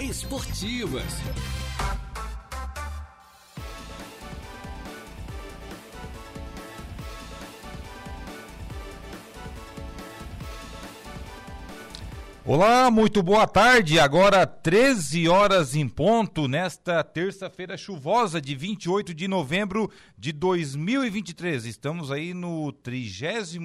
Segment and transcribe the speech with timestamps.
[0.00, 1.04] Esportivas.
[12.50, 14.00] Olá, muito boa tarde.
[14.00, 21.66] Agora 13 horas em ponto, nesta terça-feira chuvosa de 28 de novembro de 2023.
[21.66, 23.58] Estamos aí no 33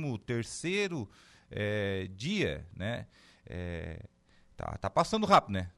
[1.50, 3.08] é, dia, né?
[3.46, 4.04] É,
[4.58, 5.70] tá, tá passando rápido, né?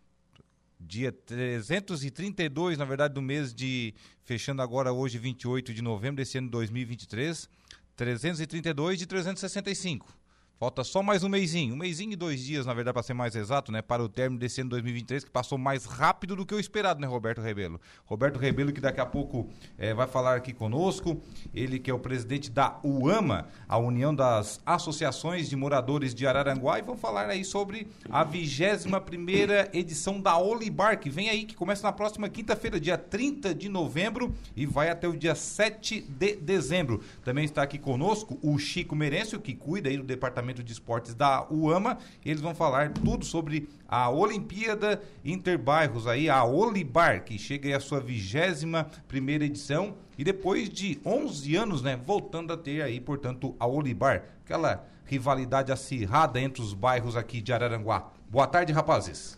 [0.87, 3.93] Dia 332, na verdade, do mês de.
[4.23, 7.49] Fechando agora hoje, 28 de novembro desse ano de 2023.
[7.95, 10.24] 332 de 365.
[10.57, 13.35] Falta só mais um mêsinho, um mêsinho e dois dias, na verdade, para ser mais
[13.35, 13.81] exato, né?
[13.81, 17.07] Para o término desse ano 2023, que passou mais rápido do que o esperado, né,
[17.07, 17.77] Roberto Rebelo?
[18.05, 21.21] Roberto Rebelo, que daqui a pouco é, vai falar aqui conosco,
[21.53, 26.79] ele que é o presidente da UAMA, a União das Associações de Moradores de Araranguá,
[26.79, 31.53] e vão falar aí sobre a 21 primeira edição da Olibar, que vem aí, que
[31.53, 36.37] começa na próxima quinta-feira, dia 30 de novembro, e vai até o dia 7 de
[36.37, 37.03] dezembro.
[37.25, 41.15] Também está aqui conosco o Chico Merencio, que cuida aí do departamento Departamento de Esportes
[41.15, 41.97] da UAMA.
[42.23, 47.79] Eles vão falar tudo sobre a Olimpíada Interbairros aí, a Olibar, que chega aí a
[47.79, 53.55] sua vigésima primeira edição e depois de 11 anos, né, voltando a ter aí, portanto,
[53.59, 58.11] a Olibar, aquela rivalidade acirrada entre os bairros aqui de Araranguá.
[58.29, 59.37] Boa tarde, rapazes.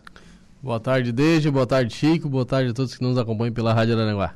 [0.62, 1.50] Boa tarde, Deja.
[1.50, 2.28] Boa tarde, Chico.
[2.28, 4.34] Boa tarde a todos que nos acompanham pela Rádio Araranguá.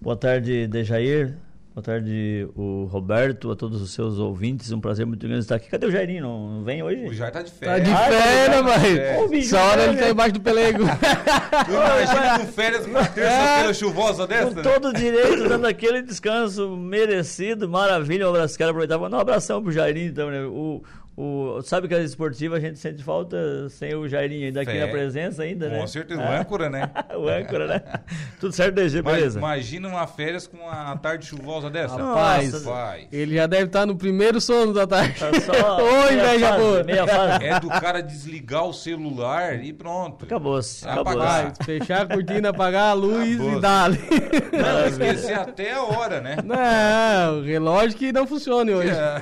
[0.00, 1.36] Boa tarde, Dejair.
[1.78, 4.72] Boa tarde, o Roberto, a todos os seus ouvintes.
[4.72, 5.70] Um prazer muito grande estar aqui.
[5.70, 6.24] Cadê o Jairinho?
[6.24, 7.06] Não, não vem hoje?
[7.06, 7.86] O Jair tá de Tá férias.
[7.88, 10.82] de Ah, férias, mas bicho, essa hora ele tá embaixo do pelego.
[11.70, 14.46] Imagina com férias uma terça-feira chuvosa dessa?
[14.50, 14.62] Com né?
[14.64, 18.26] todo direito, dando aquele descanso merecido, maravilha.
[18.26, 18.98] Um abraço, quero aproveitar.
[18.98, 20.42] Mandar um abração pro Jairinho, então, né?
[20.46, 20.82] O,
[21.20, 24.86] o, sabe que as esportivas a gente sente falta sem o Jairinho ainda aqui Fé.
[24.86, 25.80] na presença ainda, né?
[25.80, 26.88] Com certeza, o âncora, né?
[27.18, 27.82] o âncora, né?
[28.38, 29.38] Tudo certo, DG, Mas beleza?
[29.40, 31.96] imagina uma férias com uma tarde chuvosa dessa.
[31.96, 33.08] Rapaz, Rapaz.
[33.10, 35.18] ele já deve estar no primeiro sono da tarde.
[35.18, 36.84] Tá só meia inveja boa.
[36.84, 37.44] Meia fase.
[37.46, 40.24] É do cara desligar o celular e pronto.
[40.24, 40.86] Acabou-se.
[40.86, 41.52] Acabou apagar.
[41.64, 46.36] Fechar a cortina, apagar a luz e dar Não, esquecer até a hora, né?
[46.44, 48.92] Não, o relógio que não funcione hoje.
[48.92, 49.20] É.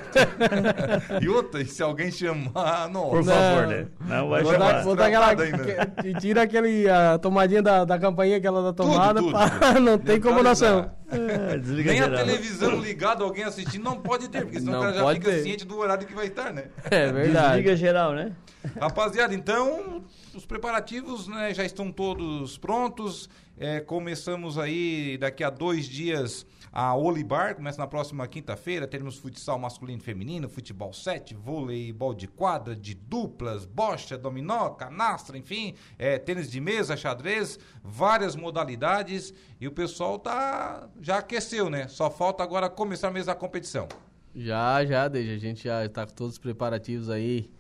[1.22, 2.88] E outra, e se alguém chamar.
[2.92, 3.24] Por Não.
[3.24, 3.86] favor, né?
[4.06, 4.72] Não vai Vou chamar.
[4.72, 5.34] dar, vou dar aquela.
[6.02, 9.80] Que- tira aquele, a tomadinha da, da campainha, aquela da tomada, tudo, tudo.
[9.80, 10.90] não tem como noção.
[11.10, 12.24] É, desliga Nem a geral.
[12.24, 15.42] televisão ligada, alguém assistindo, não pode ter, porque senão Não o cara já fica ter.
[15.42, 16.64] ciente do horário que vai estar, né?
[16.90, 17.48] É verdade.
[17.48, 18.32] Desliga geral, né?
[18.80, 20.02] Rapaziada, então
[20.34, 23.28] os preparativos né, já estão todos prontos.
[23.58, 26.44] É, começamos aí daqui a dois dias
[26.78, 28.86] a Olibar, começa na próxima quinta-feira.
[28.86, 35.38] Teremos futsal masculino e feminino, futebol 7, voleibol de quadra, de duplas, bocha, dominó, canastra,
[35.38, 39.32] enfim, é, tênis de mesa, xadrez, várias modalidades.
[39.58, 41.88] E o pessoal tá já aqueceu, né?
[41.88, 43.88] Só falta agora começar mesmo a competição.
[44.34, 47.50] Já, já, desde a gente já está com todos os preparativos aí.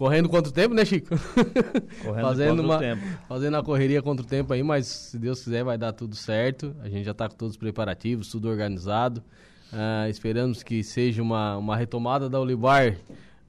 [0.00, 1.10] Correndo contra o tempo, né, Chico?
[2.02, 3.02] Correndo fazendo contra o uma, tempo.
[3.28, 6.74] Fazendo a correria contra o tempo aí, mas se Deus quiser vai dar tudo certo.
[6.80, 9.22] A gente já está com todos os preparativos, tudo organizado.
[9.70, 12.96] Ah, esperamos que seja uma, uma retomada da Olivar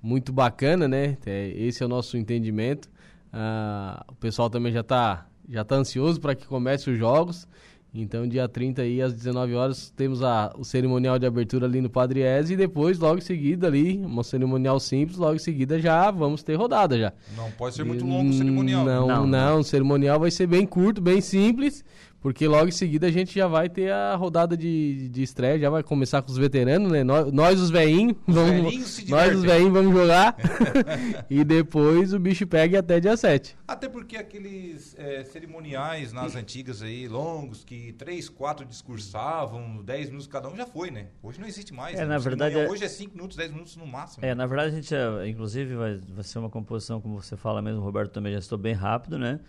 [0.04, 1.18] muito bacana, né?
[1.26, 2.90] É, esse é o nosso entendimento.
[3.32, 7.48] Ah, o pessoal também já está já tá ansioso para que comece os jogos.
[7.94, 11.90] Então, dia 30 aí, às 19 horas, temos a, o cerimonial de abertura ali no
[11.90, 16.10] Padre Eze e depois, logo em seguida ali, uma cerimonial simples, logo em seguida já
[16.10, 17.12] vamos ter rodada já.
[17.36, 18.86] Não pode ser muito longo o cerimonial.
[18.86, 18.96] né?
[18.96, 21.84] Não, Não, não, o cerimonial vai ser bem curto, bem simples,
[22.22, 25.70] porque logo em seguida a gente já vai ter a rodada de, de estreia, já
[25.72, 27.04] vai começar com os veteranos, né?
[27.04, 30.38] Nós, nós os veinhos, velhinhos se nós os veinhos vamos jogar
[31.30, 33.58] e depois o bicho pega até dia 7.
[33.68, 40.28] Até porque aqueles é, cerimoniais nas antigas aí, longos, que três, quatro discursavam, 10 minutos
[40.28, 41.08] cada um, já foi, né?
[41.24, 41.96] Hoje não existe mais.
[41.96, 42.06] É, né?
[42.06, 44.24] na verdade, é- Hoje é 5 minutos, 10 minutos no máximo.
[44.24, 47.64] É, na verdade a gente, é, inclusive, vai, vai ser uma composição, como você fala
[47.64, 49.40] mesmo, o Roberto também já estou bem rápido, né?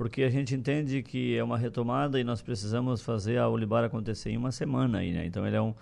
[0.00, 4.30] Porque a gente entende que é uma retomada e nós precisamos fazer a Olibar acontecer
[4.30, 5.26] em uma semana aí, né?
[5.26, 5.74] Então ele é um,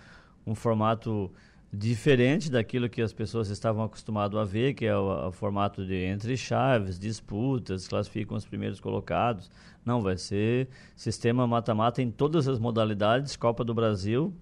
[0.44, 1.31] um formato
[1.73, 5.94] diferente daquilo que as pessoas estavam acostumadas a ver, que é o, o formato de
[5.94, 9.49] entre chaves, disputas, classificam os primeiros colocados.
[9.85, 14.35] Não, vai ser sistema mata-mata em todas as modalidades, Copa do Brasil,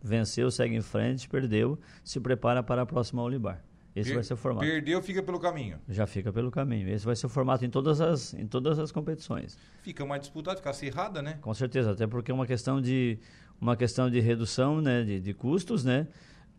[0.00, 3.60] venceu, segue em frente, perdeu, se prepara para a próxima Olibar.
[3.96, 4.66] Esse Per- vai ser o formato.
[4.66, 5.78] Perdeu, fica pelo caminho.
[5.88, 6.86] Já fica pelo caminho.
[6.90, 9.58] Esse vai ser o formato em todas as, em todas as competições.
[9.80, 11.38] Fica mais disputado, fica acirrada, né?
[11.40, 13.18] Com certeza, até porque é uma questão de,
[13.58, 16.06] uma questão de redução né, de, de custos, né?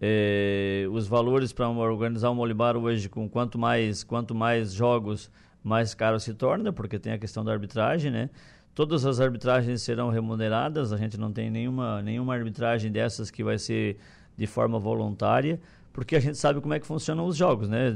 [0.01, 5.30] É, os valores para organizar uma Olibar hoje, com quanto mais, quanto mais jogos,
[5.63, 8.31] mais caro se torna, porque tem a questão da arbitragem, né?
[8.74, 13.57] Todas as arbitragens serão remuneradas, a gente não tem nenhuma, nenhuma arbitragem dessas que vai
[13.57, 13.98] ser
[14.38, 15.60] de forma voluntária,
[15.98, 17.92] porque a gente sabe como é que funcionam os jogos, né?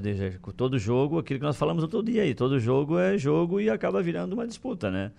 [0.58, 4.02] Todo jogo, aquilo que nós falamos outro dia aí, todo jogo é jogo e acaba
[4.02, 5.12] virando uma disputa, né?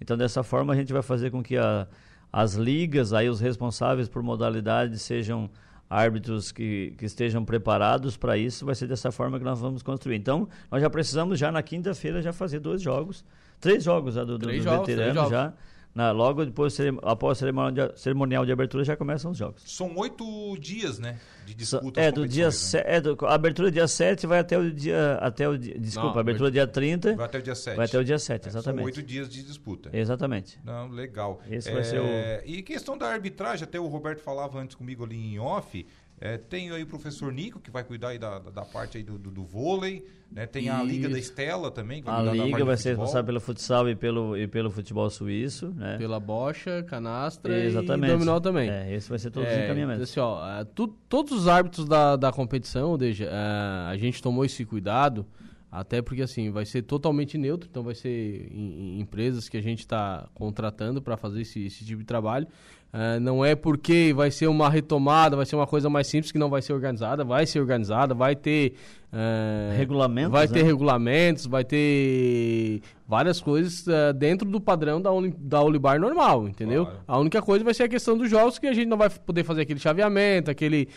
[0.00, 1.88] Então, dessa forma, a gente vai fazer com que a,
[2.32, 5.50] as ligas, aí os responsáveis por modalidade sejam
[5.90, 10.14] árbitros que, que estejam preparados para isso, vai ser dessa forma que nós vamos construir.
[10.14, 13.24] Então, nós já precisamos já na quinta-feira já fazer dois jogos,
[13.58, 15.52] três jogos já do, do, do jogos, veterano já.
[15.94, 19.62] Na, logo depois, após o cerimonial de, abertura, já começam os jogos.
[19.66, 21.18] São oito dias, né?
[21.44, 22.00] De disputa.
[22.00, 22.82] É, do dia né?
[22.84, 25.14] é, do, a abertura dia 7 vai até o dia.
[25.14, 27.16] Até o desculpa, Não, a abertura dia 30.
[27.16, 27.76] Vai até o dia 7.
[27.76, 28.68] Vai até o dia 7, exatamente.
[28.68, 29.90] É, são oito dias de disputa.
[29.92, 30.60] Exatamente.
[30.64, 31.40] Não, legal.
[31.50, 32.04] Esse é, vai ser o...
[32.44, 35.86] E questão da arbitragem, até o Roberto falava antes comigo ali em off.
[36.20, 39.16] É, tem aí o professor Nico, que vai cuidar aí da, da, parte aí do,
[39.16, 40.04] do, do vôlei.
[40.30, 40.46] Né?
[40.46, 40.68] Tem e...
[40.68, 42.02] a Liga da Estela também.
[42.06, 45.68] a Liga vai ser responsável pelo futsal e pelo, e pelo futebol suíço.
[45.76, 45.96] Né?
[45.96, 48.10] Pela bocha, canastra Exatamente.
[48.10, 48.68] e dominó também.
[48.68, 50.10] É, esse vai ser todos é, os encaminhamentos.
[50.10, 54.20] Assim, ó, é, tu, todos os árbitros da, da competição, ou seja, é, a gente
[54.20, 55.24] tomou esse cuidado,
[55.70, 59.62] até porque assim, vai ser totalmente neutro, então vai ser em, em empresas que a
[59.62, 62.46] gente está contratando para fazer esse, esse tipo de trabalho.
[62.92, 66.38] Uh, não é porque vai ser uma retomada, vai ser uma coisa mais simples que
[66.38, 68.72] não vai ser organizada, vai ser organizada, vai ter
[69.12, 70.68] uh, regulamentos, vai ter né?
[70.68, 76.86] regulamentos, vai ter várias coisas uh, dentro do padrão da, Uni, da Olibar normal, entendeu?
[76.86, 77.00] Claro.
[77.06, 79.44] A única coisa vai ser a questão dos jogos que a gente não vai poder
[79.44, 80.88] fazer aquele chaveamento, aquele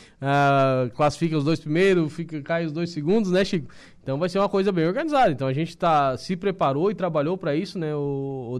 [0.95, 3.67] classifica os dois primeiros, fica cai os dois segundos, né, Chico?
[4.01, 5.31] Então vai ser uma coisa bem organizada.
[5.31, 8.59] Então a gente tá se preparou e trabalhou para isso, né, o, o.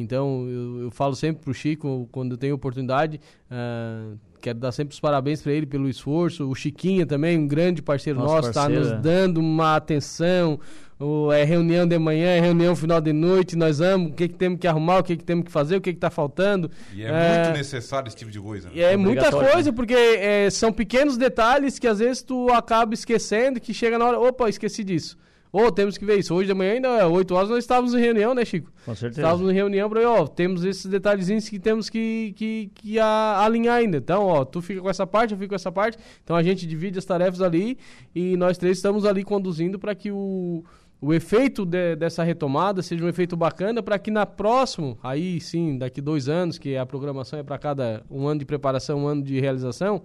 [0.00, 4.94] Então, eu, eu falo sempre pro Chico, quando eu tenho oportunidade, uh, quero dar sempre
[4.94, 6.48] os parabéns para ele pelo esforço.
[6.48, 10.58] O Chiquinha também, um grande parceiro nosso, nosso está nos dando uma atenção.
[10.98, 14.34] O, é reunião de manhã, é reunião final de noite, nós vamos, o que, que
[14.34, 16.70] temos que arrumar, o que, que temos que fazer, o que está faltando.
[16.94, 18.68] E é, é, muito necessário esse tipo de coisa.
[18.68, 18.80] Né?
[18.80, 19.76] É muita coisa, né?
[19.76, 24.20] porque é, são pequenos detalhes que às vezes tu acaba esquecendo, que chega na hora,
[24.20, 25.18] opa, esqueci disso.
[25.52, 26.34] Ô, oh, temos que ver isso.
[26.34, 28.72] Hoje de manhã, ainda 8 horas, nós estávamos em reunião, né, Chico?
[28.86, 29.20] Com certeza.
[29.20, 33.76] Estávamos em reunião para, ó, temos esses detalhezinhos que temos que, que, que a, alinhar
[33.76, 33.98] ainda.
[33.98, 35.98] Então, ó, tu fica com essa parte, eu fico com essa parte.
[36.24, 37.76] Então a gente divide as tarefas ali
[38.14, 40.64] e nós três estamos ali conduzindo para que o,
[41.02, 45.76] o efeito de, dessa retomada seja um efeito bacana para que na próxima, aí sim,
[45.76, 49.22] daqui dois anos, que a programação é para cada um ano de preparação, um ano
[49.22, 50.02] de realização,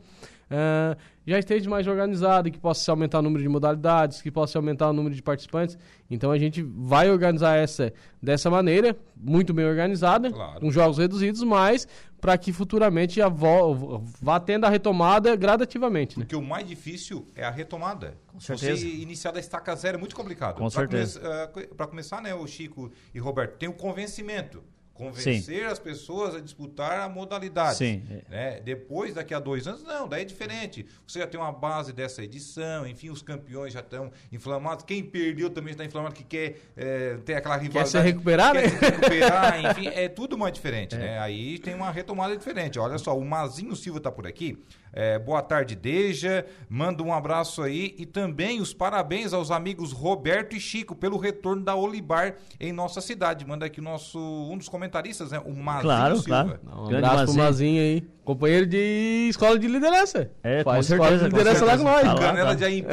[0.51, 4.53] uh, já esteja mais organizado, que possa se aumentar o número de modalidades, que possa
[4.53, 5.77] se aumentar o número de participantes.
[6.09, 10.59] Então a gente vai organizar essa dessa maneira, muito bem organizada, claro.
[10.59, 11.87] com jogos reduzidos, mas
[12.19, 16.17] para que futuramente a vá tendo a retomada gradativamente.
[16.17, 16.25] Né?
[16.25, 18.17] Porque o mais difícil é a retomada.
[18.27, 18.81] Com certeza.
[18.81, 20.55] Você iniciar da estaca zero é muito complicado.
[20.55, 21.19] Com pra certeza.
[21.51, 24.63] Come, uh, para começar, né, o Chico e Roberto, tem o convencimento
[24.97, 25.63] convencer Sim.
[25.63, 27.77] as pessoas a disputar a modalidade.
[27.77, 28.03] Sim.
[28.29, 28.59] Né?
[28.61, 30.85] Depois, daqui a dois anos, não, daí é diferente.
[31.05, 34.83] Você já tem uma base dessa edição, enfim, os campeões já estão inflamados.
[34.83, 37.91] Quem perdeu também está inflamado, que quer é, ter aquela rivalidade.
[37.91, 38.69] Quer se recuperar, quer né?
[38.69, 40.97] Se recuperar, enfim, é tudo mais diferente, é.
[40.97, 41.19] né?
[41.19, 42.79] Aí tem uma retomada diferente.
[42.79, 44.57] Olha só, o Mazinho Silva está por aqui.
[44.99, 46.43] É, boa tarde, Deja.
[46.67, 51.63] Manda um abraço aí e também os parabéns aos amigos Roberto e Chico pelo retorno
[51.63, 53.45] da Olibar em nossa cidade.
[53.45, 55.39] Manda aqui o nosso um dos comentaristas, né?
[55.45, 56.59] O Mazinho claro, Silva.
[56.65, 56.91] Claro.
[56.91, 58.07] Um abraço pro Mazinho aí.
[58.27, 60.29] Companheiro de escola de liderança.
[60.43, 61.29] É, Faz com certeza.
[61.29, 62.03] de liderança lá com nós.
[62.03, 62.87] Tá Canela de aipim.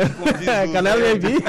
[0.72, 1.44] Canela de aipim.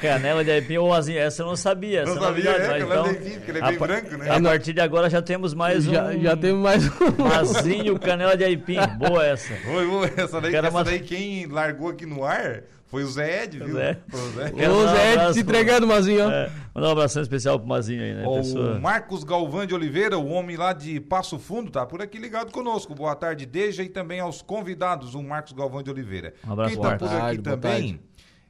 [0.00, 1.20] Canela de aipim ou azinho.
[1.20, 2.04] Essa eu não sabia.
[2.04, 4.30] Não sabia, é, canela então, de aipim, porque ele é bem branco, né?
[4.30, 6.20] A partir de agora já temos mais já, um...
[6.20, 7.22] Já temos mais um.
[7.22, 8.78] Mazinho, canela de aipim.
[8.98, 9.54] Boa essa.
[9.64, 10.10] Boa, boa.
[10.16, 13.74] Essa daí, essa daí quem largou aqui no ar foi o Zé Ed, viu?
[13.74, 13.98] Zé.
[14.12, 16.30] O Zé, o Zé Ed se entregando, Mazinho.
[16.30, 18.26] É, mandar um abração especial pro Mazinho aí, né?
[18.26, 18.78] O pessoa...
[18.78, 22.94] Marcos Galvão de Oliveira, o homem lá de Passo Fundo, tá por aqui ligado conosco.
[22.94, 26.32] Boa tarde, Deja, e também aos convidados, o Marcos Galvão de Oliveira.
[26.46, 28.00] Um abraço, Quem tá por aqui também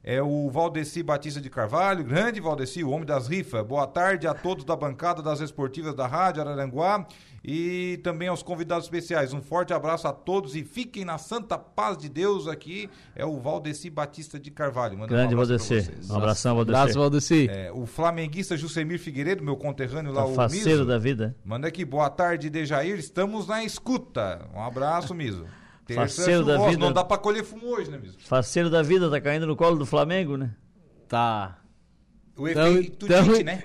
[0.03, 3.65] é o Valdeci Batista de Carvalho, grande Valdeci, o homem das rifas.
[3.65, 7.05] Boa tarde a todos da bancada das esportivas da Rádio Araranguá
[7.43, 9.33] e também aos convidados especiais.
[9.33, 12.47] Um forte abraço a todos e fiquem na santa paz de Deus.
[12.47, 14.97] Aqui é o Valdeci Batista de Carvalho.
[14.97, 15.89] Manda Grande um Valdeci.
[16.09, 16.77] Um abração, Valdeci.
[16.77, 17.47] Abraço, Valdeci.
[17.49, 21.35] É, o flamenguista Jusemir Figueiredo, meu conterrâneo lá, o faceiro da vida.
[21.43, 22.97] Manda aqui, boa tarde, Dejair.
[22.97, 24.47] Estamos na escuta.
[24.55, 25.45] Um abraço, Miso.
[25.95, 26.77] Faceiro da vida.
[26.77, 28.17] Não dá pra colher fumo hoje, né, Miso?
[28.19, 30.51] Faceiro da vida, tá caindo no colo do Flamengo, né?
[31.07, 31.59] Tá.
[32.37, 33.63] O efeito tamo, Tite, né?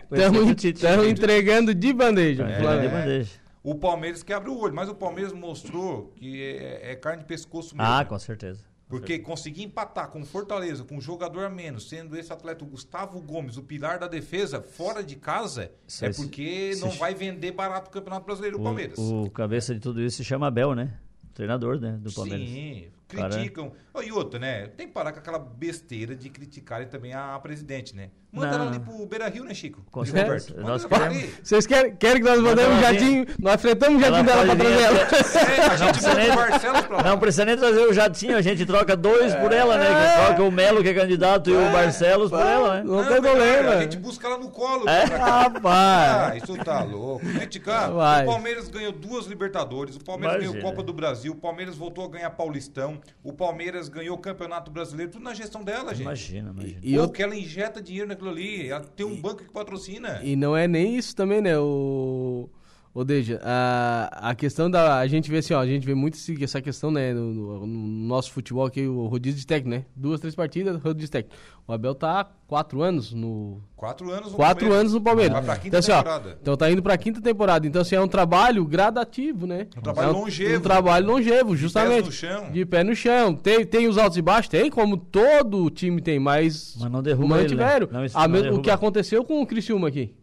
[0.75, 2.45] Estamos entregando de bandeja.
[2.45, 3.31] É, de bandeja.
[3.63, 7.77] O Palmeiras quebra o olho, mas o Palmeiras mostrou que é, é carne de pescoço
[7.77, 7.91] mesmo.
[7.91, 8.65] Ah, com certeza.
[8.87, 12.67] Porque conseguir empatar com o Fortaleza, com um jogador a menos, sendo esse atleta o
[12.69, 16.99] Gustavo Gomes, o pilar da defesa, fora de casa, Se- é porque se- não se-
[16.99, 18.99] vai vender barato o Campeonato Brasileiro, o Palmeiras.
[18.99, 20.93] O, o cabeça de tudo isso se chama Abel, né?
[21.35, 21.99] Treinador, né?
[22.01, 22.49] Do Palmeiras.
[22.49, 22.87] Sim.
[23.09, 23.73] Criticam.
[23.93, 24.67] Oh, e outra, né?
[24.77, 28.11] Tem que parar com aquela besteira de criticarem também a presidente, né?
[28.33, 28.65] Manda Não.
[28.65, 29.81] ela ali pro Beira Rio, né, Chico?
[29.93, 30.27] Com E certeza.
[30.27, 30.57] Roberto?
[30.57, 31.35] Manda Nós ela pra queremos- ali.
[31.45, 33.27] Vocês querem, querem que nós mandemos um jatinho?
[33.39, 34.99] Nós fretamos um Ela jatinho dela pra trazer ela.
[34.99, 37.03] É, a gente precisa manda nem- o Barcelos pra lá.
[37.05, 39.87] Não precisa nem trazer o jatinho, a gente troca dois por ela, né?
[39.87, 42.83] Que troca o Melo, que é candidato, e o Barcelos por ela, né?
[42.83, 43.71] Não Não, tem problema.
[43.75, 44.89] A gente busca ela no colo.
[44.89, 45.05] É?
[45.05, 46.33] Rapaz.
[46.33, 47.25] Ah, isso tá louco.
[47.25, 47.93] Criticar.
[47.93, 48.25] Vai.
[48.25, 50.55] O Palmeiras ganhou duas Libertadores, o Palmeiras Imagina.
[50.59, 54.71] ganhou Copa do Brasil, o Palmeiras voltou a ganhar Paulistão, o Palmeiras ganhou o Campeonato
[54.71, 56.03] Brasileiro, tudo na gestão dela, gente.
[56.03, 56.81] Imagina, imagina.
[56.83, 60.21] E Ou eu- que ela injeta dinheiro naquilo ali, ela tem um banco que patrocina.
[60.23, 61.59] E não é nem isso também, né?
[61.59, 62.49] O,
[62.95, 64.99] o Deja, a, a questão da.
[64.99, 67.13] A gente vê assim, ó, a gente vê muito essa questão, né?
[67.13, 69.85] No, no- no nosso futebol aqui, o rodízio de técnico, né?
[69.97, 71.35] Duas, três partidas, rodízio de técnico.
[71.67, 73.61] O Abel tá há quatro anos no.
[73.75, 74.81] Quatro anos no Quatro Palmeiras.
[74.81, 75.33] anos no Palmeiras.
[75.33, 76.39] Vai pra quinta então, assim, ó, temporada.
[76.41, 77.67] então tá indo pra quinta temporada.
[77.67, 79.67] Então, assim, é um trabalho gradativo, né?
[79.77, 80.57] Um trabalho é longevo.
[80.59, 82.07] Um trabalho longevo, justamente.
[82.07, 82.51] no chão.
[82.53, 83.35] De pé no chão.
[83.35, 84.49] Tem, tem os altos e baixos?
[84.49, 86.77] Tem, como todo time tem, mas.
[86.79, 87.65] Mas não derruba ele, né?
[87.65, 87.89] mantiveram.
[87.91, 88.63] Não, A não me- o derruba.
[88.63, 90.15] que aconteceu com o Criciúma aqui?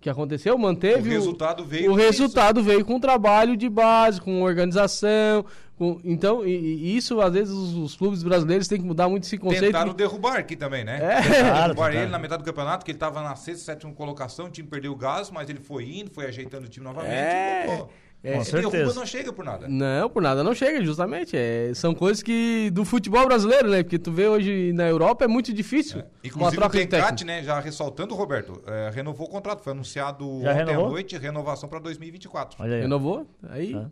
[0.00, 0.54] O que aconteceu?
[0.54, 1.10] O Manteve.
[1.10, 5.44] resultado veio O resultado veio com trabalho de base, com organização.
[5.76, 9.24] com- então, e, e isso, às vezes, os, os clubes brasileiros têm que mudar muito
[9.24, 9.64] esse conceito.
[9.66, 10.96] Tentaram de- derrubar aqui também, né?
[10.96, 11.20] É.
[11.20, 12.00] Tentaram Claro, derrubar tentaram.
[12.02, 14.92] ele na metade do campeonato, que ele tava na sexta, sétima colocação, o time perdeu
[14.92, 17.64] o gás, mas ele foi indo, foi ajeitando o time novamente É.
[17.64, 17.90] e voltou.
[18.22, 18.36] É.
[18.36, 18.94] Com derruba certeza.
[19.00, 19.66] não chega por nada.
[19.66, 21.36] Não, por nada não chega, justamente.
[21.36, 22.70] É, são coisas que.
[22.70, 23.82] do futebol brasileiro, né?
[23.82, 26.00] Porque tu vê hoje na Europa é muito difícil.
[26.00, 26.96] uma Inclusive o troca técnico.
[26.96, 30.86] Tencate, né, já ressaltando, Roberto, é, renovou o contrato, foi anunciado Já ontem renovou?
[30.86, 32.58] à noite, renovação para 2024.
[32.62, 32.82] Olha aí.
[32.82, 33.26] Renovou?
[33.48, 33.72] Aí.
[33.72, 33.90] Tá.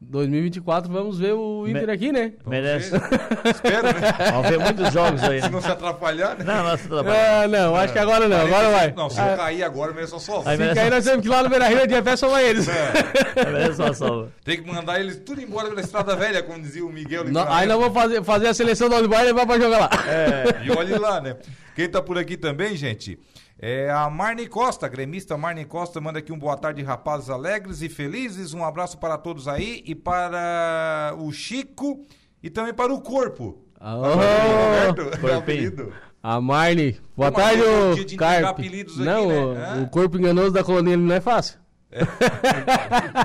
[0.00, 2.32] 2024 vamos ver o Inter Me- aqui, né?
[2.44, 2.92] Vamos Merece.
[3.44, 4.14] Espero, né?
[4.30, 5.40] Vamos ver muitos jogos aí.
[5.40, 5.52] Se Né?
[5.52, 6.44] não se atrapalhar, né?
[6.44, 7.16] Não, nosso trabalho.
[7.18, 8.92] Ah, não, acho que agora não, agora vai.
[8.92, 11.28] Não, se Ah, eu cair agora, mesmo só Aí Se merece- cair, nós temos que
[11.28, 12.66] ir lá no Beira Rio de pé só eles.
[13.36, 14.28] Merece uma salva.
[14.44, 17.24] Tem que mandar eles tudo embora pela estrada velha, como dizia o Miguel.
[17.24, 19.90] Não, aí nós vamos fazer, fazer a seleção da Olivar e levar pra jogar lá.
[20.64, 21.36] E olhe lá, né?
[21.74, 23.18] Quem tá por aqui também, gente,
[23.58, 27.88] é a Marne Costa, gremista Marne Costa, manda aqui um boa tarde, rapazes alegres e
[27.88, 28.52] felizes.
[28.54, 32.04] Um abraço para todos aí e para o Chico
[32.42, 33.58] e também para o corpo.
[33.80, 35.38] Roberto, é o corpinho.
[35.38, 35.92] apelido.
[36.22, 36.98] A Marne.
[37.16, 38.44] Boa Vamos tarde, é o ô Carpe.
[38.48, 39.74] apelidos aqui, Não, né?
[39.78, 41.58] o- o corpo enganoso da colonia ele não é fácil.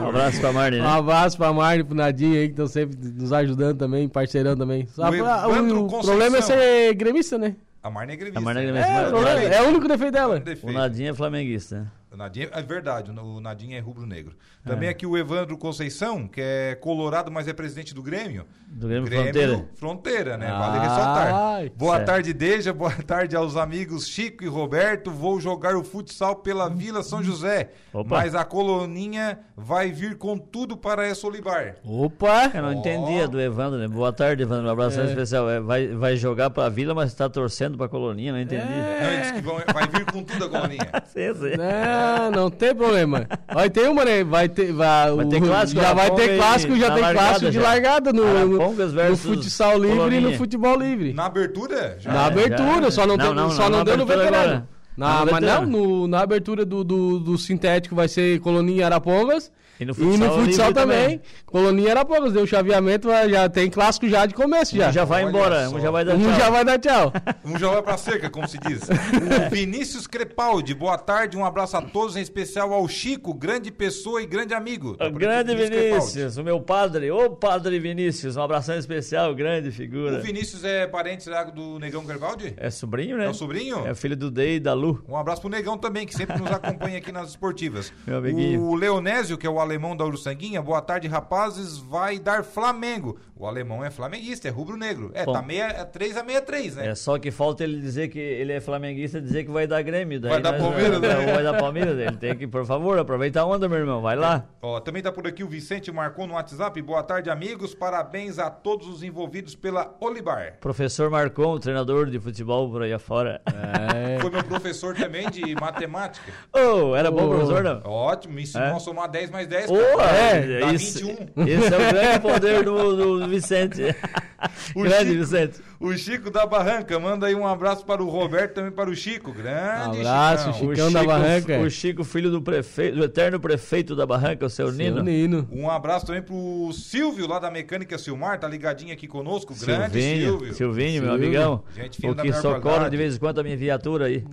[0.02, 0.88] Um abraço pra Marne, Um né?
[0.88, 4.86] abraço pra Marne, pro Nadinho aí, que estão sempre nos ajudando também, parceirão também.
[4.88, 6.00] Só O pra- o Conceição.
[6.02, 7.56] problema é ser gremista, né?
[7.84, 8.40] A Marne é gremista.
[8.40, 8.82] A Marne é né?
[8.82, 9.42] gremista.
[9.42, 10.40] É, é o único defeito dela.
[10.40, 10.68] Defeito.
[10.68, 11.92] O Nadinho é flamenguista.
[12.12, 12.16] Né?
[12.16, 14.36] O Nadinho, é verdade, o Nadinho é rubro-negro.
[14.66, 18.46] Também aqui o Evandro Conceição, que é colorado, mas é presidente do Grêmio.
[18.68, 19.66] Do Grêmio Fronteira.
[19.76, 20.48] Fronteira, né?
[20.52, 21.70] Vale Ai, ressaltar.
[21.76, 22.06] Boa certo.
[22.08, 22.74] tarde, Deja.
[22.74, 25.10] Boa tarde aos amigos Chico e Roberto.
[25.10, 27.72] Vou jogar o futsal pela Vila São José.
[27.94, 28.18] Opa.
[28.18, 31.76] Mas a coloninha vai vir com tudo para essa Olivar.
[31.84, 32.52] Opa!
[32.54, 32.72] Eu não Ó.
[32.74, 33.88] entendia do Evandro, né?
[33.88, 34.68] Boa tarde, Evandro.
[34.68, 35.50] Um abraço especial.
[35.50, 38.64] É, vai, vai jogar pra Vila, mas tá torcendo pra Coloninha, não entendi.
[38.64, 40.82] Não, ele disse que vão- vai vir com tudo a coloninha.
[41.12, 41.58] Sim, sim.
[41.58, 42.01] Não,
[42.34, 43.28] não tem problema.
[43.54, 44.24] Vai ter uma, né?
[44.24, 47.58] Vai ter, vai, Vai ter clássico, já vai ter e- clássico, já tem clássico de
[47.58, 47.62] já.
[47.62, 51.14] largada no, no, Arapongas no futsal livre e no futebol livre.
[51.14, 52.12] Na abertura, já.
[52.12, 54.36] Na É, abertura, já- só não, não, tem- não, só não, não deu no veterano.
[54.38, 54.68] agora.
[54.98, 59.52] Na, mas não, no- na abertura do, do, do sintético vai ser Coloninha e Arapongas.
[59.82, 61.22] E no E futsal, no futsal livre também.
[61.46, 62.34] Coloninha e Arapongas.
[62.34, 64.90] Deu chaveamento, vai- já tem clássico já de começo já.
[64.90, 65.76] Um já vai Olha embora, só.
[65.76, 66.40] um já vai dar Um tchau.
[66.40, 67.14] já vai dar tchau.
[67.44, 68.82] Um já vai pra cerca, como se diz.
[69.48, 74.22] O Vinícius Crepaldi, boa tarde, um abraço a todos, em especial ao Chico, grande pessoa
[74.22, 74.96] e grande amigo.
[74.96, 75.80] Tá grande Crepaldi.
[75.90, 80.18] Vinícius, o meu padre, ô padre Vinícius, um abração especial, grande figura.
[80.20, 82.54] O Vinícius é parente será, do Negão Crepaldi?
[82.58, 83.26] É sobrinho, né?
[83.26, 83.86] É o sobrinho?
[83.88, 85.04] É filho do Dei e da Lu.
[85.10, 87.92] Um abraço pro Negão também, que sempre nos acompanha aqui nas esportivas.
[88.06, 88.62] Meu amiguinho.
[88.62, 93.18] O Leonésio, que é o alemão da Uruçanguinha, boa tarde, rapazes, vai dar Flamengo.
[93.38, 95.10] O alemão é flamenguista, é rubro-negro.
[95.16, 95.32] É, Bom.
[95.34, 96.88] tá meia, é 3 a 63, né?
[96.90, 99.82] É só que falta ele dizer que ele é flamenguista e dizer que vai dar
[99.82, 100.20] Grêmio.
[100.20, 101.34] Daí Vai dar Palmeiras, né?
[101.34, 101.98] Vai dar Palmeiras.
[101.98, 104.02] Ele tem que, por favor, aproveitar a onda, meu irmão.
[104.02, 104.46] Vai lá.
[104.62, 106.80] Ó, também tá por aqui o Vicente marcou no WhatsApp.
[106.82, 107.74] Boa tarde, amigos.
[107.74, 110.58] Parabéns a todos os envolvidos pela Olibar.
[110.60, 113.42] Professor Marcon, treinador de futebol por aí afora.
[113.48, 114.20] É.
[114.20, 116.32] Foi meu professor também de matemática.
[116.54, 117.30] Oh, era bom, Oh.
[117.30, 117.82] professor, não?
[117.86, 118.72] Ótimo, me ensinou É?
[118.74, 119.51] a somar 10 mais 10.
[119.68, 120.18] Oh, cara.
[120.18, 121.48] é, Dá isso, 21.
[121.48, 123.96] esse é o grande poder do, do Vicente.
[124.76, 125.60] O Grande, Chico- Vicente.
[125.80, 129.32] O Chico da Barranca, manda aí um abraço para o Roberto também para o Chico.
[129.34, 130.54] Grande Abraço, Chicão.
[130.60, 130.76] Chico.
[130.76, 131.60] Chicão da Barranca.
[131.60, 135.02] O Chico, filho do prefeito, do eterno prefeito da Barranca, o seu, Seu Nino.
[135.04, 135.48] Nino.
[135.52, 139.54] Um abraço também pro Silvio lá da Mecânica Silmar, tá ligadinho aqui conosco.
[139.56, 140.54] Grande Silvinho, Silvio.
[140.54, 141.28] Silvinho, meu Silvio.
[141.28, 141.64] amigão.
[141.76, 142.92] Gente o da que socorre qualidade.
[142.92, 144.24] de vez em quando a minha viatura aí.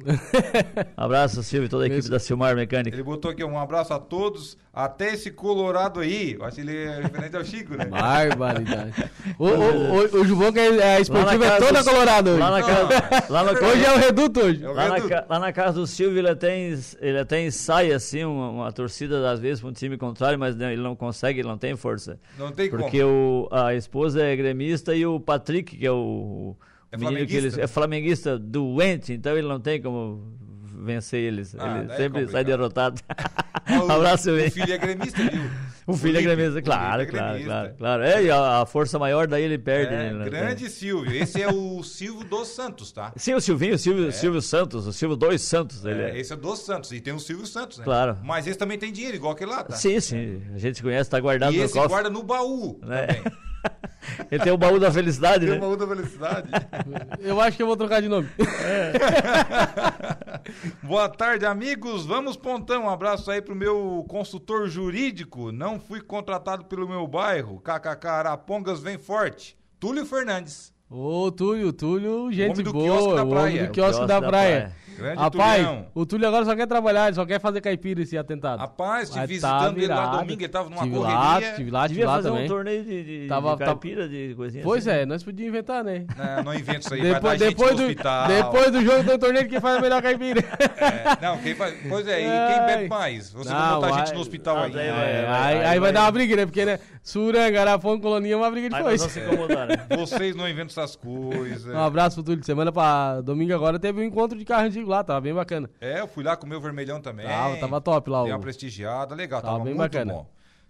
[0.97, 2.11] Abraço, Silvio, e toda a equipe Mesmo.
[2.11, 2.95] da Silmar Mecânica.
[2.95, 6.35] Ele botou aqui um abraço a todos, até esse Colorado aí.
[6.39, 7.85] Eu acho que ele é referente ao Chico, né?
[7.87, 8.93] Barbaridade.
[9.39, 12.41] O, o, o, o Jubão que é, é esportivo é casa toda do- colorado hoje.
[12.41, 12.89] Lá na casa,
[13.33, 14.65] lá no, Hoje é o reduto hoje.
[14.65, 15.09] É o Lá na, Reduto.
[15.11, 19.31] ca- lá na casa do Silvio ele até, ele até ensaia assim uma, uma torcida
[19.31, 22.19] às vezes para um time contrário, mas não- ele não consegue, ele não tem força.
[22.39, 26.57] Não tem Porque o, a esposa é gremista e o Patrick, que é o, o
[26.93, 30.23] É menino que ele é flamenguista doente, então ele não tem como
[30.85, 31.55] vencer eles.
[31.59, 32.47] Ah, ele é sempre sai complicado.
[32.47, 33.01] derrotado.
[33.03, 33.19] como.
[33.69, 35.43] O- Abraço, O filho é gremista, viu?
[35.87, 37.51] O filho é gremista, o claro, é claro, gremista.
[37.53, 38.03] claro, claro.
[38.03, 40.25] É, e a, a força maior daí ele perde, É, né?
[40.25, 41.15] grande Silvio.
[41.15, 43.13] Esse é o Silvio dos Santos, tá?
[43.17, 45.85] Sim, o Silvinho, o Silvio, Silvio Santos, o Silvio dois Santos.
[45.85, 46.19] Ele É, é.
[46.19, 46.91] esse é dos Santos.
[46.93, 47.85] E tem o Silvio Santos, né?
[47.85, 48.17] Claro.
[48.25, 49.77] Mas esse também tem dinheiro, igual aquele lá, tá?
[49.77, 50.41] Sim, sim.
[50.55, 51.89] A gente conhece, tá guardado E no esse cofre.
[51.91, 53.07] guarda no baú né?
[53.07, 53.23] também.
[54.31, 55.57] Ele tem o baú da felicidade, Tem né?
[55.59, 56.49] uma outra velocidade.
[57.21, 58.29] Eu acho que eu vou trocar de nome.
[60.83, 62.07] Boa tarde, amigos.
[62.07, 62.85] Vamos, Pontão.
[62.85, 65.53] Um abraço aí pro meu consultor jurídico.
[65.53, 67.61] Não fui contratado pelo meu bairro.
[67.61, 69.57] KKK Arapongas vem forte.
[69.79, 70.73] Túlio Fernandes.
[70.91, 72.85] Ô, Túlio, Túlio, gente homem do boa.
[72.85, 73.47] quiosque da o praia.
[73.51, 74.61] homem O do quiosque quiosque da da praia.
[74.61, 74.77] praia.
[74.99, 75.87] Grande Rapaz, Tulião.
[75.95, 78.59] o Túlio agora só quer trabalhar, ele só quer fazer caipira esse atentado.
[78.59, 81.19] Rapaz, te Mas visitando tá ele lá domingo, ele tava numa Tive correria.
[81.19, 82.45] lá, tive lá, tive Devia lá fazer também.
[82.45, 84.99] um torneio de, de, Tava- de caipira, de coisinha Pois assim.
[84.99, 86.05] é, nós podíamos inventar, né?
[86.17, 88.29] Não, não inventa isso aí, vai dar Depois, gente depois, no do, hospital.
[88.29, 90.41] depois do jogo tem um torneio de quem faz a melhor caipira.
[90.41, 91.75] É, não, quem faz...
[91.89, 92.89] Pois é, e quem bebe Ai.
[92.89, 93.33] mais?
[93.33, 94.71] Você Não, vai botar vai- gente no hospital Ah, aí.
[94.71, 94.93] É, vai- É,
[95.27, 96.45] vai- aí, aí vai- vai dar uma briga, né?
[96.47, 96.79] Porque, né?
[97.03, 99.87] Suranga, Arapão, Coloninha é uma briga de né?
[99.97, 101.67] Vocês não inventam essas coisas.
[101.75, 102.45] Um abraço pro Túlio.
[102.45, 105.71] Semana pra domingo agora teve um encontro de carro antigo lá, tava bem bacana.
[105.81, 107.27] É, eu fui lá comer o vermelhão também.
[107.27, 108.23] Tava, tava top lá.
[108.23, 108.35] Dei O...
[108.37, 110.13] uma prestigiada, legal, Tava tava, bem muito bacana.
[110.13, 110.27] bom.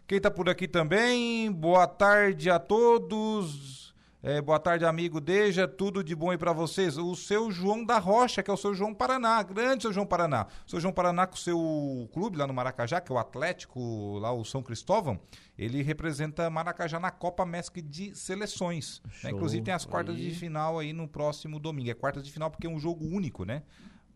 [0.07, 3.79] Quem tá por aqui também, boa tarde a todos.
[4.21, 6.99] É, boa tarde, amigo Deja, tudo de bom aí pra vocês.
[6.99, 10.47] O seu João da Rocha, que é o seu João Paraná, grande seu João Paraná.
[10.67, 14.19] O seu João Paraná com o seu clube lá no Maracajá, que é o Atlético,
[14.19, 15.21] lá o São Cristóvão,
[15.57, 19.01] ele representa Maracajá na Copa Mesc de Seleções.
[19.23, 19.31] né?
[19.31, 20.31] Inclusive tem as quartas Aí.
[20.31, 21.89] de final aí no próximo domingo.
[21.89, 23.63] É quartas de final porque é um jogo único, né?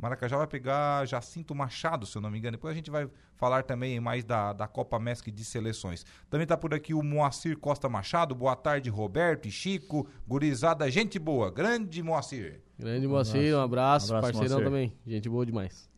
[0.02, 2.56] Maracajá vai pegar Jacinto Machado, se eu não me engano.
[2.56, 6.04] Depois a gente vai falar também mais da, da Copa Mesc de Seleções.
[6.28, 8.34] Também tá por aqui o Moacir Costa Machado.
[8.34, 10.08] Boa tarde, Roberto e Chico.
[10.26, 11.52] Gurizada, gente boa.
[11.52, 12.60] Grande Moacir.
[12.76, 14.64] Grande Moacir, um abraço, Um abraço, parceirão Moacir.
[14.64, 14.92] também.
[15.06, 15.88] Gente boa demais.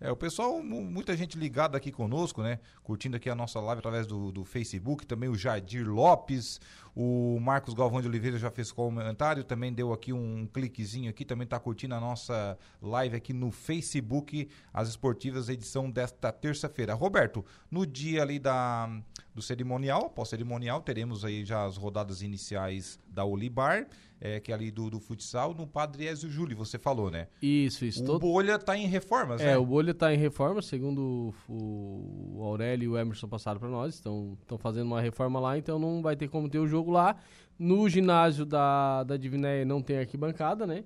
[0.00, 2.58] É, o pessoal, mu- muita gente ligada aqui conosco, né?
[2.82, 5.06] Curtindo aqui a nossa live através do, do Facebook.
[5.06, 6.60] Também o Jadir Lopes,
[6.96, 11.46] o Marcos Galvão de Oliveira já fez comentário, também deu aqui um cliquezinho aqui, também
[11.46, 16.94] tá curtindo a nossa live aqui no Facebook, as esportivas, edição desta terça-feira.
[16.94, 18.88] Roberto, no dia ali da,
[19.34, 23.86] do cerimonial, após cerimonial, teremos aí já as rodadas iniciais da Olibar,
[24.20, 27.28] é, que é ali do, do futsal, no Padre Ezio Júlio, você falou, né?
[27.42, 28.02] Isso, isso.
[28.02, 28.20] O Todo...
[28.20, 29.58] Bolha tá em reformas, É, né?
[29.58, 33.96] o Bolha tá em reforma, segundo o, o Aurélio e o Emerson passaram para nós.
[33.96, 37.16] Estão fazendo uma reforma lá, então não vai ter como ter o jogo lá.
[37.58, 40.84] No ginásio da, da Divinéia não tem arquibancada, né?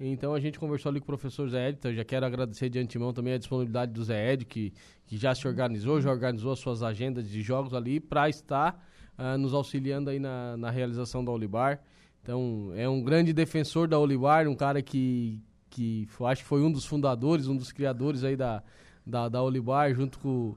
[0.00, 2.78] Então a gente conversou ali com o professor Zé Ed, eu já quero agradecer de
[2.78, 4.72] antemão também a disponibilidade do Zé Ed, que,
[5.06, 8.80] que já se organizou, já organizou as suas agendas de jogos ali para estar
[9.16, 11.80] ah, nos auxiliando aí na, na realização da Olibar.
[12.22, 16.70] Então é um grande defensor da Olibar, um cara que, que acho que foi um
[16.70, 18.62] dos fundadores, um dos criadores aí da,
[19.04, 20.54] da, da Olibar, junto com,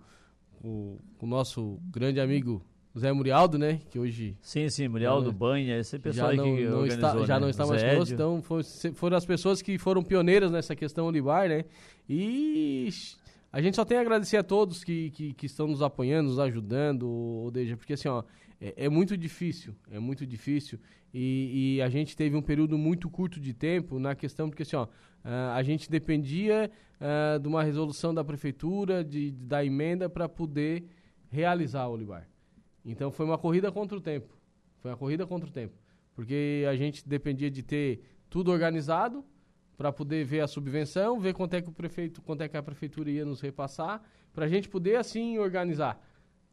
[0.62, 2.64] com- com o nosso grande amigo
[2.98, 3.80] Zé Murialdo, né?
[3.90, 5.32] Que hoje Sim, sim, Muriel É.
[5.32, 7.40] Banha, esse pessoal já aí não, que não está, já né?
[7.40, 11.06] não está mais Zé conosco, então foi- foram as pessoas que foram pioneiras nessa questão
[11.06, 11.64] Olibar, né?
[12.10, 12.90] E
[13.52, 16.40] a gente só tem a agradecer a todos que, que, que estão nos apoiando, nos
[16.40, 18.24] ajudando, ou seja, porque assim, ó,
[18.60, 20.78] é, é muito difícil, é muito difícil,
[21.14, 24.76] e, e a gente teve um período muito curto de tempo na questão, porque assim,
[24.76, 24.88] ó,
[25.24, 30.84] ah, a gente dependia ah, de uma resolução da prefeitura, de, da emenda, para poder
[31.30, 32.28] realizar o Olibar.
[32.84, 34.36] Então foi uma corrida contra o tempo.
[34.80, 35.76] Foi uma corrida contra o tempo.
[36.14, 39.24] Porque a gente dependia de ter tudo organizado
[39.78, 42.64] para poder ver a subvenção, ver quanto é que o prefeito, quanto é que a
[42.64, 44.02] prefeitura ia nos repassar,
[44.34, 46.00] para a gente poder assim organizar.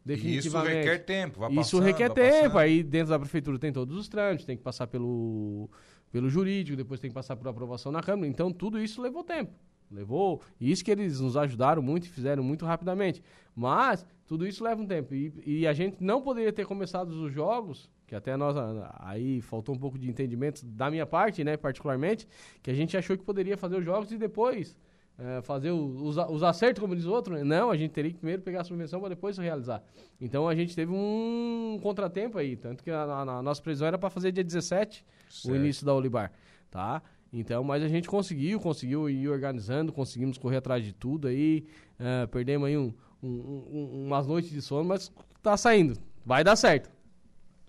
[0.06, 0.74] E Isso Definitivamente.
[0.76, 1.40] requer tempo.
[1.40, 2.42] Vai Isso passando, requer tempo.
[2.42, 2.58] passando.
[2.58, 5.68] Aí dentro da prefeitura tem todos os trâmites, tem que passar pelo,
[6.10, 8.26] pelo jurídico, depois tem que passar por aprovação na Câmara.
[8.26, 9.52] Então tudo isso levou tempo.
[9.90, 10.42] Levou.
[10.60, 13.22] E isso que eles nos ajudaram muito e fizeram muito rapidamente.
[13.54, 15.14] Mas tudo isso leva um tempo.
[15.14, 18.56] E, e a gente não poderia ter começado os jogos, que até nós
[19.00, 22.28] aí faltou um pouco de entendimento da minha parte, né, particularmente,
[22.62, 24.76] que a gente achou que poderia fazer os jogos e depois
[25.18, 27.44] é, fazer os, os acertos, como diz o outro.
[27.44, 29.82] Não, a gente teria que primeiro pegar a subvenção para depois realizar.
[30.20, 33.98] Então a gente teve um contratempo aí, tanto que a, a, a nossa previsão era
[33.98, 35.52] para fazer dia 17 certo.
[35.52, 36.32] o início da Olibar,
[36.70, 37.02] tá?
[37.32, 41.66] Então, mas a gente conseguiu, conseguiu ir organizando, conseguimos correr atrás de tudo aí,
[42.00, 45.12] uh, perdemos aí um, um, um, umas noites de sono, mas
[45.42, 46.90] tá saindo, vai dar certo.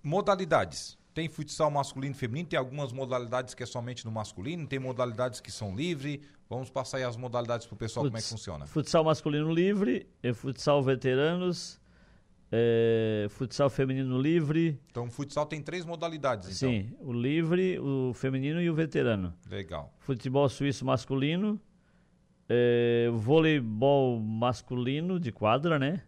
[0.01, 0.97] Modalidades.
[1.13, 5.41] Tem futsal masculino e feminino, tem algumas modalidades que é somente no masculino, tem modalidades
[5.41, 6.21] que são livre.
[6.49, 8.65] Vamos passar aí as modalidades para o pessoal, Futs, como é que funciona.
[8.65, 11.79] Futsal masculino livre, futsal veteranos,
[12.51, 14.79] é, futsal feminino livre.
[14.89, 16.69] Então, o futsal tem três modalidades, então.
[16.69, 19.33] Sim, o livre, o feminino e o veterano.
[19.49, 19.93] Legal.
[19.99, 21.59] Futebol suíço masculino,
[22.47, 26.01] é, voleibol masculino de quadra, né?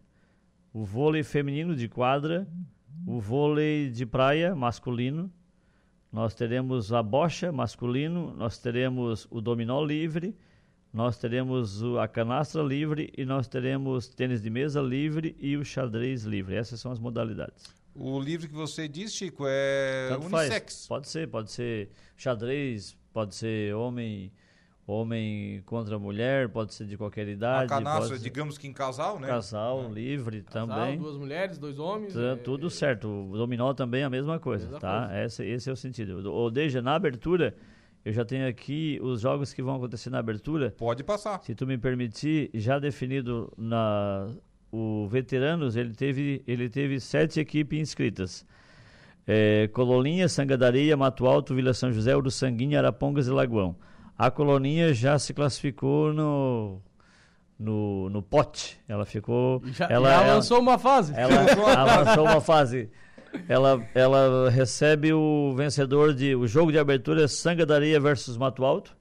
[0.72, 2.48] O vôlei feminino de quadra,
[3.06, 5.30] o vôlei de praia masculino.
[6.10, 10.36] Nós teremos a bocha masculino, nós teremos o dominó livre,
[10.92, 16.24] nós teremos a canastra livre e nós teremos tênis de mesa livre e o xadrez
[16.24, 16.54] livre.
[16.54, 17.74] Essas são as modalidades.
[17.94, 20.86] O livre que você disse, Chico, é Tanto unissex?
[20.86, 20.88] Faz.
[20.88, 24.32] Pode ser, pode ser xadrez, pode ser homem
[24.86, 27.72] homem contra mulher, pode ser de qualquer idade.
[27.72, 29.28] A canastra, digamos que em casal, né?
[29.28, 29.88] Casal, é.
[29.88, 30.98] livre casal, também.
[30.98, 32.16] duas mulheres, dois homens.
[32.16, 32.36] é...
[32.36, 33.08] Tudo certo.
[33.08, 35.06] O dominó também é a mesma coisa, mesma tá?
[35.06, 35.24] Coisa.
[35.24, 36.30] Esse, esse é o sentido.
[36.30, 37.54] Ou desde na abertura,
[38.04, 40.74] eu já tenho aqui os jogos que vão acontecer na abertura.
[40.76, 41.40] Pode passar.
[41.42, 44.28] Se tu me permitir, já definido na
[44.72, 48.46] o veteranos, ele teve ele teve sete equipes inscritas.
[49.26, 53.76] É, Cololinha, Sangadareia, Mato Alto, Vila São José, Uruçanguinha, Arapongas e Lagoão.
[54.18, 56.80] A Coloninha já se classificou no
[57.56, 58.80] no, no pote.
[58.88, 59.62] Ela ficou.
[59.66, 61.12] Já, ela, já avançou ela, uma fase.
[61.16, 62.90] Ela avançou uma fase
[63.48, 68.96] ela, ela recebe o vencedor de o jogo de abertura Sangadaria versus Mato Alto,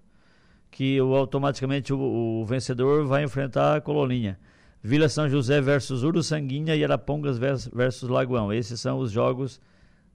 [0.69, 4.39] que o, automaticamente o, o, vencedor vai enfrentar a Coloninha.
[4.83, 8.51] Vila São José versus Uruçanguinha e Arapongas versus Lagoão.
[8.51, 9.61] Esses são os jogos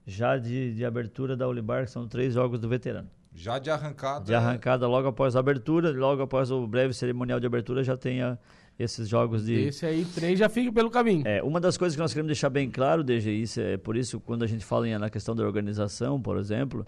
[0.05, 3.09] já de, de abertura da Olibar, que são três jogos do veterano.
[3.33, 4.25] Já de arrancada.
[4.25, 8.21] De arrancada logo após a abertura, logo após o breve cerimonial de abertura já tem
[8.21, 8.37] a,
[8.79, 9.53] esses jogos de.
[9.53, 11.27] Esse aí, três já fica pelo caminho.
[11.27, 14.19] É, uma das coisas que nós queremos deixar bem claro, desde isso, é por isso,
[14.19, 16.85] quando a gente fala em, na questão da organização, por exemplo,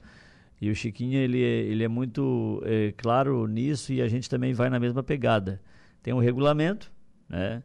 [0.62, 4.54] e o Chiquinho, ele é, ele é muito é, claro nisso e a gente também
[4.54, 5.62] vai na mesma pegada.
[6.04, 6.92] Tem um regulamento,
[7.28, 7.64] né?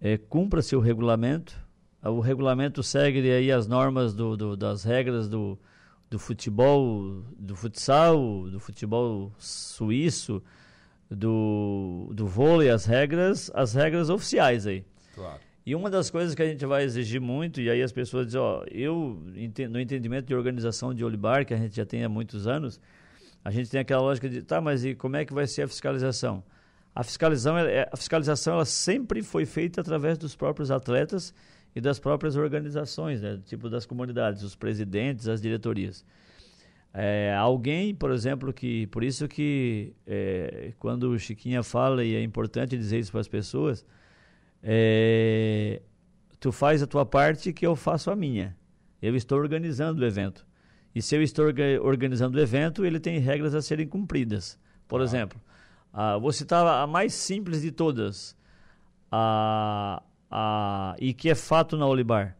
[0.00, 1.56] É, Cumpra-se o regulamento.
[2.02, 5.58] O regulamento segue aí as normas do, do, das regras do,
[6.10, 10.42] do futebol, do futsal, do futebol suíço,
[11.10, 14.84] do, do vôlei, as regras, as regras oficiais aí.
[15.14, 15.40] Claro.
[15.66, 18.40] E uma das coisas que a gente vai exigir muito, e aí as pessoas dizem,
[18.40, 19.22] ó, eu,
[19.70, 22.78] no entendimento de organização de Olibar, que a gente já tem há muitos anos,
[23.42, 25.68] a gente tem aquela lógica de, tá, mas e como é que vai ser a
[25.68, 26.44] fiscalização?
[26.94, 31.32] A fiscalização, é, a fiscalização ela sempre foi feita através dos próprios atletas
[31.74, 36.04] e das próprias organizações, né, tipo das comunidades, os presidentes, as diretorias.
[36.96, 42.22] É, alguém, por exemplo, que por isso que é, quando o Chiquinha fala e é
[42.22, 43.84] importante dizer isso para as pessoas,
[44.62, 45.82] é,
[46.38, 48.56] tu faz a tua parte que eu faço a minha.
[49.02, 50.46] Eu estou organizando o evento.
[50.94, 51.46] E se eu estou
[51.82, 54.56] organizando o evento, ele tem regras a serem cumpridas.
[54.86, 55.04] Por ah.
[55.04, 55.40] exemplo,
[55.92, 58.36] a, vou citar a mais simples de todas,
[59.10, 62.36] a, a, e que é fato na Olibar.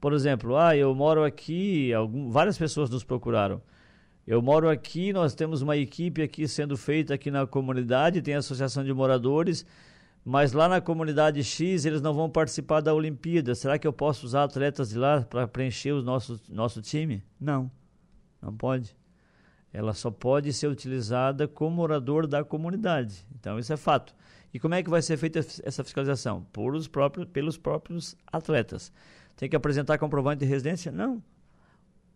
[0.00, 3.60] Por exemplo, ah, eu moro aqui, algum, várias pessoas nos procuraram.
[4.28, 8.40] Eu moro aqui, nós temos uma equipe aqui sendo feita aqui na comunidade, tem a
[8.40, 9.64] associação de moradores,
[10.22, 13.54] mas lá na comunidade X eles não vão participar da Olimpíada.
[13.54, 17.24] Será que eu posso usar atletas de lá para preencher o nosso, nosso time?
[17.40, 17.70] Não,
[18.42, 18.94] não pode.
[19.72, 23.26] Ela só pode ser utilizada como morador da comunidade.
[23.34, 24.14] Então isso é fato.
[24.52, 26.46] E como é que vai ser feita essa fiscalização?
[26.52, 28.92] Por os próprios, pelos próprios atletas.
[29.36, 30.92] Tem que apresentar comprovante de residência?
[30.92, 31.22] Não.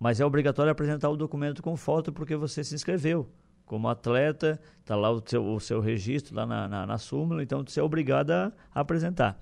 [0.02, 3.30] Mas é obrigatório apresentar o documento com foto porque você se inscreveu.
[3.64, 7.62] Como atleta, está lá o seu, o seu registro lá na, na, na súmula, então
[7.64, 9.38] você é obrigado a apresentar.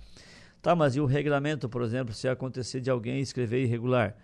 [0.61, 4.15] Tá, mas e o regulamento, por exemplo, se acontecer de alguém escrever irregular?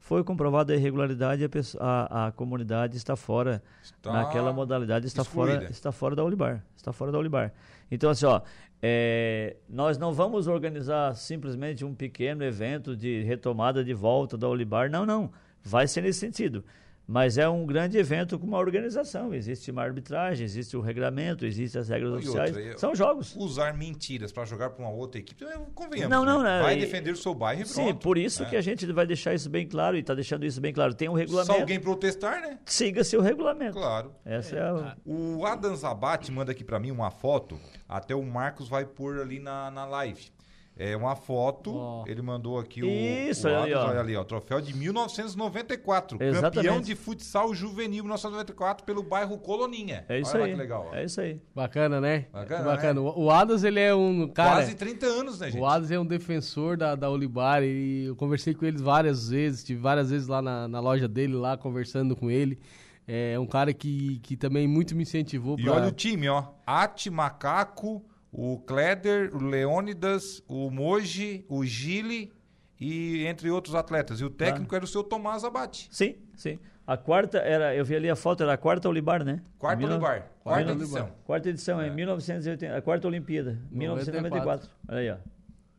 [0.00, 5.22] Foi comprovada a irregularidade, a, pessoa, a, a comunidade está fora, está naquela modalidade, está
[5.22, 6.66] fora, está fora da Olibar.
[6.76, 7.52] Está fora da Olibar.
[7.88, 8.40] Então, assim, ó,
[8.82, 14.90] é, nós não vamos organizar simplesmente um pequeno evento de retomada de volta da Olibar,
[14.90, 15.30] não, não
[15.64, 16.64] vai ser nesse sentido.
[17.06, 19.34] Mas é um grande evento com uma organização.
[19.34, 22.56] Existe uma arbitragem, existe o regulamento, existem as regras E oficiais.
[22.56, 23.36] outra, São jogos.
[23.36, 26.08] Usar mentiras para jogar para uma outra equipe, eh, convenhamos.
[26.16, 26.56] Não, não, né?
[26.56, 27.98] não, Vai e- defender o seu bairro e Sim, pronto.
[27.98, 28.48] por isso né?
[28.48, 30.94] que a gente vai deixar isso bem claro e está deixando isso bem claro.
[30.94, 31.52] Tem um Se regulamento.
[31.60, 32.58] alguém protestar, né?
[32.64, 33.74] Siga-se o regulamento.
[33.76, 34.14] Claro.
[34.24, 34.96] Essa é a...
[35.04, 39.40] O Adam Zabate manda aqui pra mim uma foto, até o Marcos vai pôr ali
[39.40, 40.32] na, na live.
[40.76, 42.04] É uma foto, Ó.
[42.06, 43.86] ele mandou aqui o, Isso, o olha ali, ó.
[43.90, 46.84] olha ali, ó, troféu de 1994, campeão Exatamente.
[46.86, 50.04] de futsal juvenil 1994 pelo bairro Coloninha.
[50.08, 50.50] É isso olha aí.
[50.52, 50.88] que legal.
[50.90, 50.94] ó.
[50.96, 51.40] É isso aí.
[51.54, 52.26] Bacana, né?
[52.32, 53.00] Bacana, bacana.
[53.00, 53.12] né?
[53.14, 54.56] O Adas, ele é um cara...
[54.56, 55.60] Quase 30 anos, né, gente?
[55.60, 59.62] O Adas é um defensor da, da Olibar e eu conversei com eles várias vezes,
[59.62, 62.58] tive várias vezes lá na, na loja dele, lá conversando com ele.
[63.06, 65.74] É um cara que, que também muito me incentivou E pra...
[65.74, 66.42] olha o time, ó.
[66.66, 68.02] Ati Macaco,
[68.36, 72.32] o Kleder, o Leônidas, o Moji, o Gile
[72.80, 74.20] e entre outros atletas.
[74.20, 75.88] E o técnico era o seu Tomás Abate.
[75.92, 76.58] Sim, sim.
[76.84, 79.40] A quarta era, eu vi ali a foto, era a quarta Olibar, né?
[79.56, 80.76] Quarto Mil- Olibar, quarta Olibar.
[80.82, 81.10] edição.
[81.24, 81.88] Quarta edição, é.
[81.88, 84.68] 1980, a quarta Olimpíada, 1994.
[84.88, 85.16] Olha aí, ó.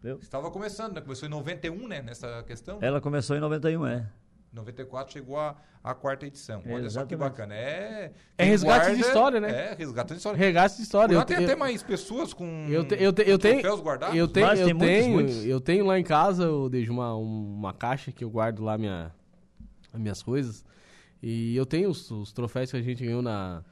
[0.02, 0.18] Viu?
[0.20, 1.02] Estava começando, né?
[1.02, 2.02] Começou em 91, né?
[2.02, 2.80] Nessa questão.
[2.82, 4.08] Ela começou em 91, é.
[4.56, 6.62] 94 chegou a, a quarta edição.
[6.66, 7.18] Olha só que Exatamente.
[7.18, 7.54] bacana.
[7.56, 9.50] É, É resgate de história, né?
[9.72, 10.38] É, resgate de história.
[10.38, 11.16] Regaço de história.
[11.18, 13.60] Lá Eu, tem te- até eu, mais pessoas com eu, te- eu, te- eu tenho...
[13.62, 14.16] troféus guardados.
[14.16, 15.46] Eu tenho, Mas eu, tem muitos, tenho, muitos.
[15.46, 19.12] eu tenho lá em casa, eu deixo uma, uma caixa que eu guardo lá minha,
[19.94, 20.64] as minhas coisas.
[21.22, 23.64] E eu tenho os, os troféus que a gente ganhou na,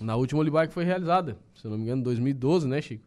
[0.00, 1.36] na última Olibar que foi realizada.
[1.54, 3.04] Se eu não me engano, 2012, né, Chico?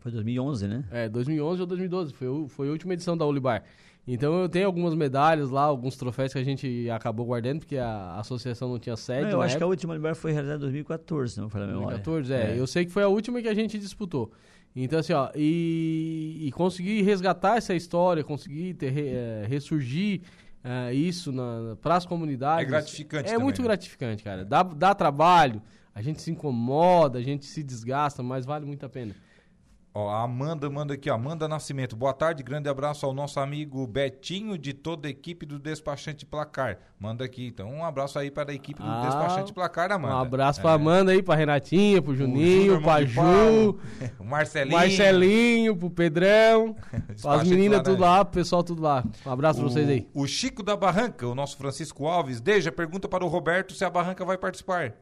[0.00, 0.84] Foi 2011, né?
[0.90, 3.64] É, 2011 ou 2012, foi, o- foi a última edição da Olibar.
[4.08, 8.14] Então eu tenho algumas medalhas lá, alguns troféus que a gente acabou guardando, porque a
[8.20, 9.22] associação não tinha sede.
[9.22, 9.70] Não, eu na acho que a época.
[9.70, 11.98] última Olibar foi realizada em 2014, se não me falha a memória.
[11.98, 12.60] 2014, é.
[12.60, 14.30] Eu sei que foi a última que a gente disputou.
[14.76, 20.20] Então, assim, ó, e, e conseguir resgatar essa história, conseguir ter, eh, ressurgir
[20.62, 21.32] eh, isso
[21.80, 22.64] para as comunidades.
[22.66, 23.68] É gratificante É também, muito né?
[23.68, 24.44] gratificante, cara.
[24.44, 25.62] Dá, dá trabalho,
[25.94, 29.14] a gente se incomoda, a gente se desgasta, mas vale muito a pena.
[29.98, 31.14] Ó, a Amanda manda aqui, ó.
[31.14, 31.96] Amanda Nascimento.
[31.96, 36.76] Boa tarde, grande abraço ao nosso amigo Betinho de toda a equipe do Despachante Placar.
[37.00, 40.14] Manda aqui, então, um abraço aí para a equipe do Ah, Despachante Placar, Amanda.
[40.16, 40.62] Um abraço É.
[40.62, 43.78] pra Amanda aí, pra Renatinha, pro Juninho, de Ju,
[44.20, 44.76] o Marcelinho.
[44.76, 46.76] Marcelinho, pro Pedrão,
[47.26, 49.02] as meninas tudo lá, pro pessoal tudo lá.
[49.24, 50.06] Um abraço pra vocês aí.
[50.12, 53.88] O Chico da Barranca, o nosso Francisco Alves, Deja, pergunta para o Roberto se a
[53.88, 54.92] Barranca vai participar.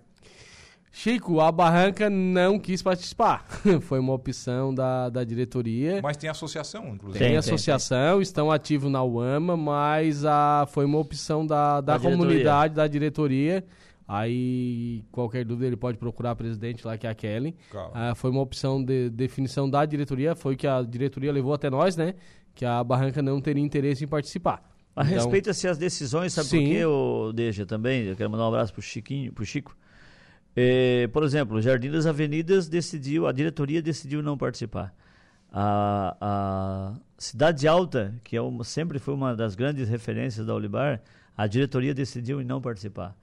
[0.97, 3.45] Chico, a Barranca não quis participar.
[3.83, 6.01] Foi uma opção da, da diretoria.
[6.01, 7.19] Mas tem associação, inclusive.
[7.19, 11.99] Tem, Tem, associação, estão ativos na UAMA, mas a, foi uma opção da, da Da
[11.99, 12.17] diretoria.
[12.17, 13.65] comunidade, da diretoria.
[14.07, 17.57] Aí, qualquer dúvida, ele pode procurar a presidente lá, que é a Kelly.
[17.93, 21.97] Ah, foi uma opção de definição da diretoria, foi que a diretoria levou até nós,
[21.97, 22.15] né?
[22.55, 24.63] Que a Barranca não teria interesse em participar.
[24.95, 26.59] A Então, respeito-se as decisões, sabe Sim.
[26.61, 28.05] por quê, ô Deja, também?
[28.05, 29.77] Eu quero mandar um abraço pro Chiquinho, pro Chico.
[30.57, 34.95] Eh, por exemplo, Jardim das Avenidas decidiu, a diretoria decidiu não participar.
[35.53, 41.01] A, a Cidade Alta, que é uma, sempre foi uma das grandes referências da Olibar,
[41.37, 43.17] a diretoria decidiu não participar.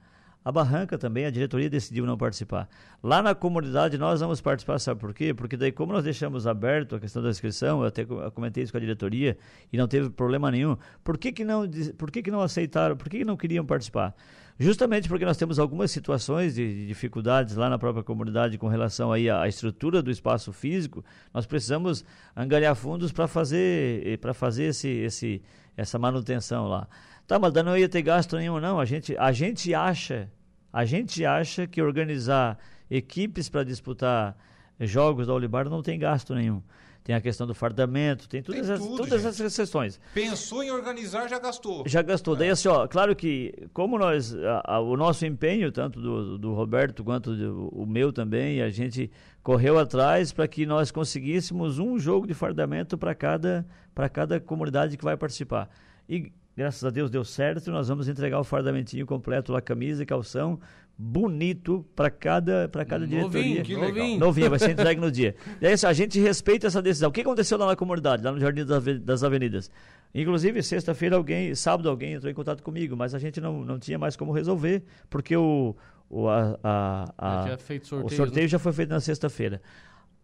[0.44, 2.68] A Barranca também, a diretoria decidiu não participar.
[3.02, 5.32] Lá na comunidade nós vamos participar, sabe por quê?
[5.32, 8.78] Porque daí como nós deixamos aberto a questão da inscrição, eu até comentei isso com
[8.78, 9.38] a diretoria
[9.72, 10.76] e não teve problema nenhum.
[11.04, 11.62] Por que que não,
[11.96, 14.14] por que que não aceitaram, por que que não queriam participar?
[14.58, 19.10] Justamente porque nós temos algumas situações de, de dificuldades lá na própria comunidade com relação
[19.10, 22.04] aí à, à estrutura do espaço físico, nós precisamos
[22.36, 25.42] angariar fundos para fazer para fazer esse, esse
[25.76, 26.86] essa manutenção lá.
[27.26, 28.78] Tá, mas não ia ter gasto nenhum não.
[28.78, 30.30] A gente a gente acha
[30.72, 32.58] a gente acha que organizar
[32.90, 34.36] equipes para disputar
[34.80, 36.62] jogos da Olibar não tem gasto nenhum.
[37.04, 39.98] Tem a questão do fardamento, tem todas, Tem as, tudo, todas essas questões.
[40.14, 41.82] Pensou em organizar, já gastou.
[41.86, 42.36] Já gastou.
[42.36, 46.54] Daí, assim, ó, claro que, como nós, a- a- o nosso empenho, tanto do, do
[46.54, 49.10] Roberto quanto do, o meu também, a gente
[49.42, 54.96] correu atrás para que nós conseguíssemos um jogo de fardamento para cada, para cada comunidade
[54.96, 55.68] que vai participar.
[56.08, 57.70] E, graças a Deus, deu certo.
[57.70, 60.58] Nós vamos entregar o fardamentinho completo lá, camisa e calção,
[60.96, 63.62] bonito para cada, para cada Novinho, diretoria.
[63.62, 63.88] que legal.
[63.88, 64.18] novinho.
[64.20, 65.34] Novinha, vai ser entregue no dia.
[65.60, 67.08] E aí, assim, a gente respeita essa decisão.
[67.08, 69.70] O que aconteceu lá na comunidade, lá no Jardim das Ave- das Avenidas?
[70.14, 73.98] Inclusive, sexta-feira, alguém, sábado, alguém entrou em contato comigo, mas a gente não, não tinha
[73.98, 75.74] mais como resolver, porque o,
[76.10, 79.60] o, a, a, a- feito o sorteio, sorteio já foi feito na sexta-feira.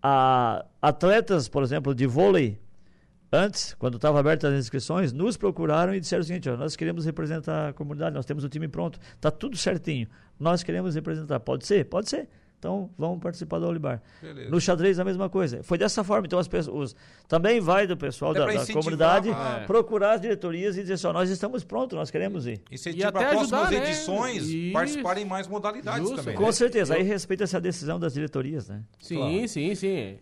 [0.02, 2.58] A- Atletas, por exemplo, de vôlei,
[3.32, 7.04] antes, quando estavam abertas as inscrições, nos procuraram e disseram o seguinte: ó, nós queremos
[7.04, 11.40] representar a comunidade, nós temos o time pronto, está tudo certinho, nós queremos representar.
[11.40, 11.84] Pode ser?
[11.84, 12.28] Pode ser.
[12.58, 14.02] Então, vamos participar do Olibar.
[14.20, 14.50] Beleza.
[14.50, 15.62] No xadrez, a mesma coisa.
[15.62, 16.26] Foi dessa forma.
[16.26, 16.94] Então, as pessoas.
[17.28, 19.64] Também vai do pessoal da, da comunidade é.
[19.64, 22.60] procurar as diretorias e dizer só, nós estamos prontos, nós queremos ir.
[22.70, 23.88] E se para próximas ajudar, né?
[23.88, 24.70] edições né?
[24.72, 26.16] participarem mais modalidades Justo.
[26.16, 26.34] também.
[26.34, 26.52] Com né?
[26.52, 26.94] certeza.
[26.94, 28.82] Aí respeita-se a decisão das diretorias, né?
[28.98, 29.48] Sim, claro.
[29.48, 30.18] sim, sim.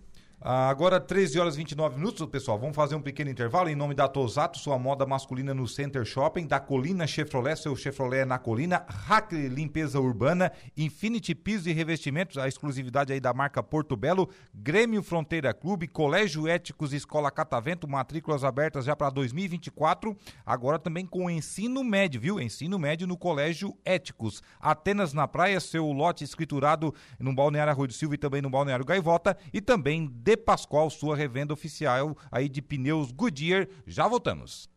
[0.48, 2.56] Ah, agora, 13 horas e 29 minutos, pessoal.
[2.56, 6.46] Vamos fazer um pequeno intervalo em nome da Tosato, sua moda masculina no Center Shopping,
[6.46, 12.46] da Colina Chevrolet, seu Chevrolet na Colina, Hack Limpeza Urbana, Infinity Pisos e Revestimentos, a
[12.46, 18.84] exclusividade aí da marca Porto Belo, Grêmio Fronteira Clube, Colégio Éticos Escola Catavento, matrículas abertas
[18.84, 22.40] já para 2024, agora também com ensino médio, viu?
[22.40, 24.40] Ensino médio no Colégio Éticos.
[24.60, 28.84] Atenas na Praia, seu lote escriturado no Balneário Arroio do Silva e também no Balneário
[28.84, 33.68] Gaivota, e também de Pascoal, sua revenda oficial aí de pneus Goodyear.
[33.86, 34.68] Já voltamos.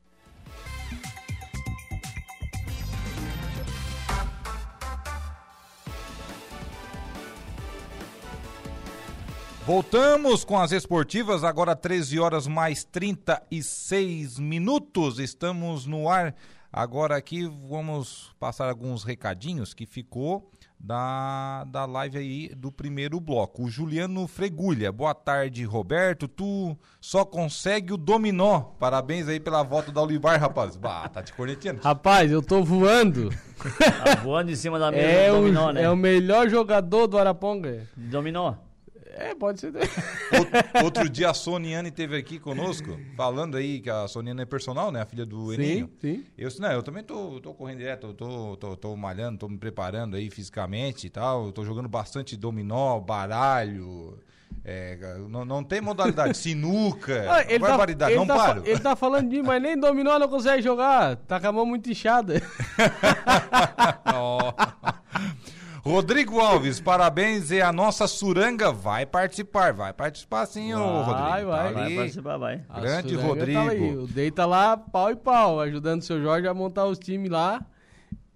[9.69, 15.19] Voltamos com as esportivas, agora 13 horas mais 36 minutos.
[15.19, 16.35] Estamos no ar.
[16.73, 23.63] Agora aqui vamos passar alguns recadinhos que ficou da, da live aí do primeiro bloco.
[23.63, 26.27] O Juliano Fregulha, boa tarde, Roberto.
[26.27, 28.61] Tu só consegue o dominó.
[28.79, 30.77] Parabéns aí pela volta da Olivar, rapaz.
[30.77, 31.81] Bah, tá te corneteando.
[31.81, 33.29] Rapaz, eu tô voando.
[33.59, 35.83] Tá voando em cima da mesa é do dominó, o, né?
[35.83, 37.87] É o melhor jogador do Araponga.
[37.97, 38.53] Dominó.
[39.19, 39.73] É, pode ser.
[40.81, 45.01] Outro, dia a Soniane teve aqui conosco, falando aí que a Soniane é personal, né?
[45.01, 45.89] A filha do Eninho.
[45.99, 46.25] Sim, sim.
[46.37, 50.15] Eu não, eu também tô, tô correndo direto, tô, tô, tô malhando, tô me preparando
[50.15, 51.51] aí fisicamente e tal.
[51.51, 54.17] Tô jogando bastante dominó, baralho.
[54.63, 54.97] É,
[55.29, 58.63] não, não tem modalidade, sinuca, ah, ele tá- barbaridade, tá, não tá, paro.
[58.65, 61.89] Ele tá falando de, mas nem dominó não consegue jogar, tá com a mão muito
[61.89, 62.41] inchada.
[64.13, 64.53] oh.
[65.89, 71.29] Rodrigo Alves, parabéns e a nossa Suranga vai participar, vai participar sim, vai, ô Rodrigo.
[71.29, 71.73] Vai, vai.
[71.73, 72.61] Tá vai participar, vai.
[72.79, 73.97] Grande tá Rodrigo.
[73.97, 76.99] Tá o Dei tá lá pau e pau, ajudando o seu Jorge a montar os
[76.99, 77.65] times lá.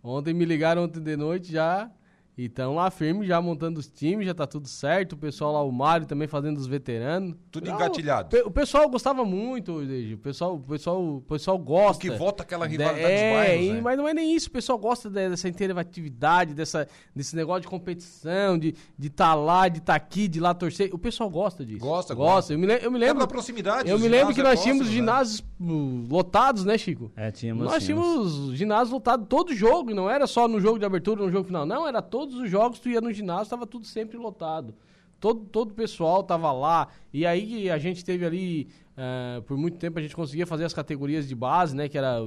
[0.03, 1.91] Ontem me ligaram ontem de noite já
[2.35, 5.13] e estão lá firme, já montando os times, já tá tudo certo.
[5.13, 7.35] O pessoal lá, o Mário também fazendo os veteranos.
[7.51, 8.35] Tudo engatilhado.
[8.45, 12.01] O pessoal gostava muito, o pessoal, o pessoal, o pessoal gosta.
[12.01, 13.81] que volta aquela rivalidade de, é, bairros, né?
[13.81, 18.57] Mas não é nem isso, o pessoal gosta dessa interatividade, dessa, desse negócio de competição,
[18.57, 20.89] de estar de tá lá, de estar tá aqui, de lá torcer.
[20.91, 21.79] O pessoal gosta disso.
[21.79, 22.33] Gosta, gosta.
[22.33, 22.53] gosta.
[22.53, 23.23] Eu, me, eu me lembro.
[23.23, 23.89] É proximidade.
[23.89, 24.93] Eu me lembro que nós é tínhamos né?
[24.93, 27.11] ginásios uh, lotados, né, Chico?
[27.15, 27.65] É, tínhamos.
[27.65, 31.45] Nós tínhamos ginásios lotados todo jogo, não era só no jogo de abertura, no jogo
[31.45, 31.65] final.
[31.65, 34.73] Não, era todos os jogos, tu ia no ginásio estava tudo sempre lotado.
[35.19, 36.87] Todo, todo o pessoal estava lá.
[37.13, 40.73] E aí a gente teve ali, uh, por muito tempo, a gente conseguia fazer as
[40.73, 41.87] categorias de base, né?
[41.87, 42.17] Que era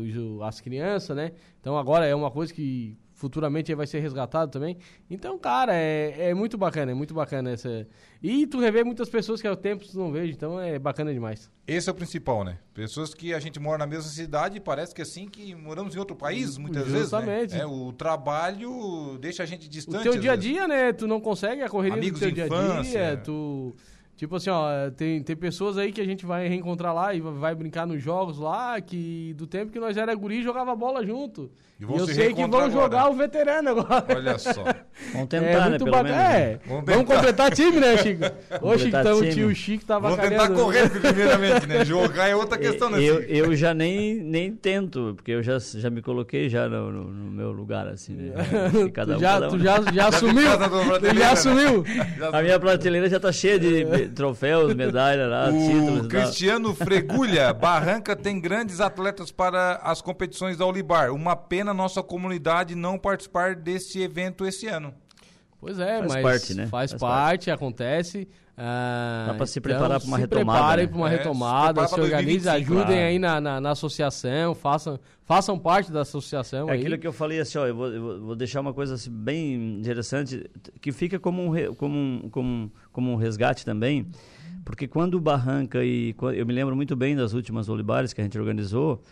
[0.43, 1.33] as crianças, né?
[1.61, 4.77] Então agora é uma coisa que futuramente vai ser resgatado também.
[5.11, 7.89] Então, cara, é, é muito bacana, é muito bacana essa.
[8.23, 11.51] E tu revê muitas pessoas que há tempo tu não vejo, então é bacana demais.
[11.67, 12.59] Esse é o principal, né?
[12.75, 15.97] Pessoas que a gente mora na mesma cidade e parece que é assim que moramos
[15.97, 17.29] em outro país, muitas Justamente.
[17.29, 17.53] vezes.
[17.55, 17.61] Né?
[17.61, 20.07] É, o trabalho deixa a gente distante.
[20.07, 20.93] O teu dia a dia, né?
[20.93, 23.75] Tu não consegue a correria Amigos do teu dia a dia, tu
[24.17, 27.55] Tipo assim, ó, tem, tem pessoas aí que a gente vai reencontrar lá e vai
[27.55, 31.51] brincar nos jogos lá, que do tempo que nós era guri jogava bola junto.
[31.79, 32.71] E, e eu sei que vão agora.
[32.71, 34.07] jogar o veterano agora.
[34.09, 34.65] Olha só.
[35.13, 36.11] Vamos tentar, é, né, pelo menos.
[36.11, 38.23] É, vamos, vamos completar time, né, Chico?
[38.63, 41.85] Ô, Chico, então, o tio Chico tava Vamos tentar correr primeiramente, né?
[41.85, 43.03] Jogar é outra questão, né?
[43.03, 47.05] Eu, eu já nem, nem tento, porque eu já, já me coloquei já no, no,
[47.05, 48.33] no meu lugar, assim, né?
[48.95, 50.51] Cada tu já, um, tu já, já assumiu?
[50.99, 51.85] tu já assumiu?
[52.33, 56.07] A minha prateleira já tá cheia de troféus, medalhas lá, o títulos.
[56.07, 61.12] Cristiano Fregulha, Barranca tem grandes atletas para as competições da Olibar.
[61.12, 64.95] Uma pena pena nossa comunidade não participar desse evento esse ano.
[65.59, 66.66] Pois é, faz mas parte, né?
[66.66, 68.29] faz, faz parte, parte, acontece.
[68.59, 70.59] Ah, Dá para se então, preparar para uma retomada.
[70.59, 70.90] Se preparem né?
[70.90, 72.92] para uma é, retomada, se, se organizem, ajudem claro.
[72.92, 76.69] aí na, na, na, associação, façam, façam parte da associação.
[76.71, 76.81] É aí.
[76.81, 79.79] aquilo que eu falei assim, ó, eu vou, eu vou deixar uma coisa assim, bem
[79.79, 80.49] interessante,
[80.81, 84.07] que fica como um, como, um, como, como um resgate também,
[84.64, 86.14] porque quando o Barranca e.
[86.35, 89.03] Eu me lembro muito bem das últimas olibares que a gente organizou,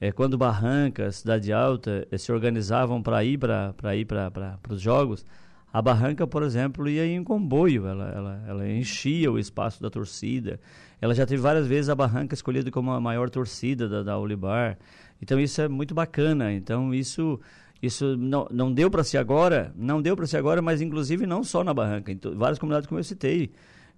[0.00, 5.26] é, quando Barranca, Cidade Alta, é, se organizavam para ir para ir para os jogos,
[5.74, 10.60] a Barranca, por exemplo, ia em comboio, ela, ela, ela enchia o espaço da torcida.
[11.00, 14.78] Ela já teve várias vezes a Barranca escolhida como a maior torcida da, da Olibar.
[15.20, 16.52] Então isso é muito bacana.
[16.52, 17.40] Então isso
[17.82, 21.42] isso não, não deu para ser agora, não deu para ser agora, mas inclusive não
[21.42, 23.50] só na Barranca, em várias comunidades como eu citei.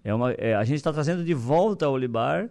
[0.02, 2.48] É uma, é, a gente está trazendo de volta a Olibar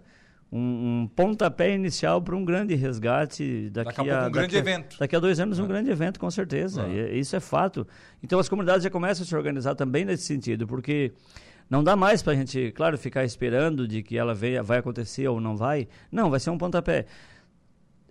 [0.55, 4.69] um, um pontapé inicial para um grande resgate daqui, Daqui a pouco um grande daqui
[4.69, 4.97] evento.
[4.97, 6.87] Daqui a dois anos um grande evento, com certeza.
[6.87, 7.85] E, isso é fato.
[8.23, 11.11] Então as comunidades já começam a se organizar também nesse sentido, porque
[11.69, 15.27] não dá mais para a gente, claro, ficar esperando de que ela venha, vai acontecer
[15.27, 15.89] ou não vai.
[16.09, 17.05] Não, vai ser um pontapé.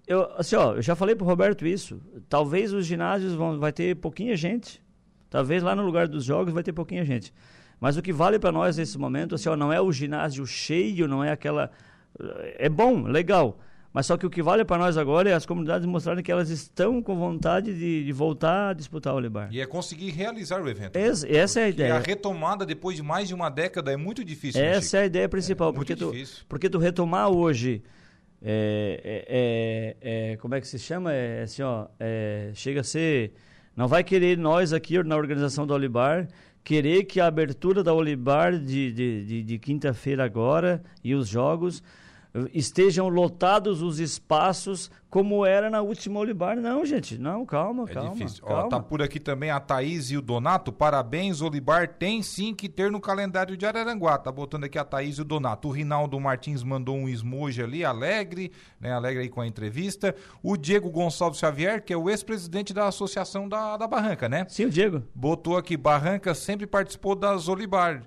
[0.07, 1.99] Eu, assim, ó, eu já falei pro Roberto isso.
[2.29, 4.83] Talvez os ginásios vão, vai ter pouquinha gente.
[5.31, 7.33] Talvez lá no lugar dos jogos vai ter pouquinha gente.
[7.81, 11.09] Mas o que vale para nós nesse momento, assim, ó, não é o ginásio cheio,
[11.09, 11.71] não é aquela
[12.59, 13.59] é bom, legal.
[13.95, 16.51] Mas só que o que vale para nós agora é as comunidades mostrarem que elas
[16.51, 19.49] estão com vontade de, de voltar a disputar o Olibar.
[19.53, 20.97] E é conseguir realizar o evento.
[20.97, 21.89] Essa, essa é a ideia.
[21.91, 24.61] E a retomada depois de mais de uma década é muito difícil.
[24.61, 25.71] né, Essa é a ideia principal.
[25.71, 26.45] É, porque, tu, difícil.
[26.49, 27.85] porque tu retomar hoje.
[28.43, 31.13] É, é, é, como é que se chama?
[31.13, 31.87] É assim, ó.
[32.01, 33.33] é, chega a ser.
[33.77, 36.27] Não vai querer nós aqui na organização do Olibar
[36.65, 41.83] querer que a abertura da Olibar de, de, de, de quinta-feira agora e os jogos
[42.53, 46.57] estejam lotados os espaços como era na última Olibar.
[46.57, 48.11] Não, gente, não, calma, É calma.
[48.11, 48.45] difícil.
[48.45, 48.65] calma.
[48.65, 50.73] Ó, tá por aqui também a Thaís e o Donato.
[50.73, 54.19] Parabéns, Olibar tem sim que ter no calendário de Araranguá.
[54.19, 55.69] Tá botando aqui a Thaís e o Donato.
[55.69, 58.93] O Rinaldo Martins mandou um emoji ali, alegre, né?
[58.93, 60.13] Alegre aí com a entrevista.
[60.43, 64.45] O Diego Gonçalves Xavier, que é o ex-presidente da Associação da, da Barranca, né?
[64.49, 65.05] Sim, o Diego.
[65.15, 68.03] Botou aqui, Barranca sempre participou das Olibar.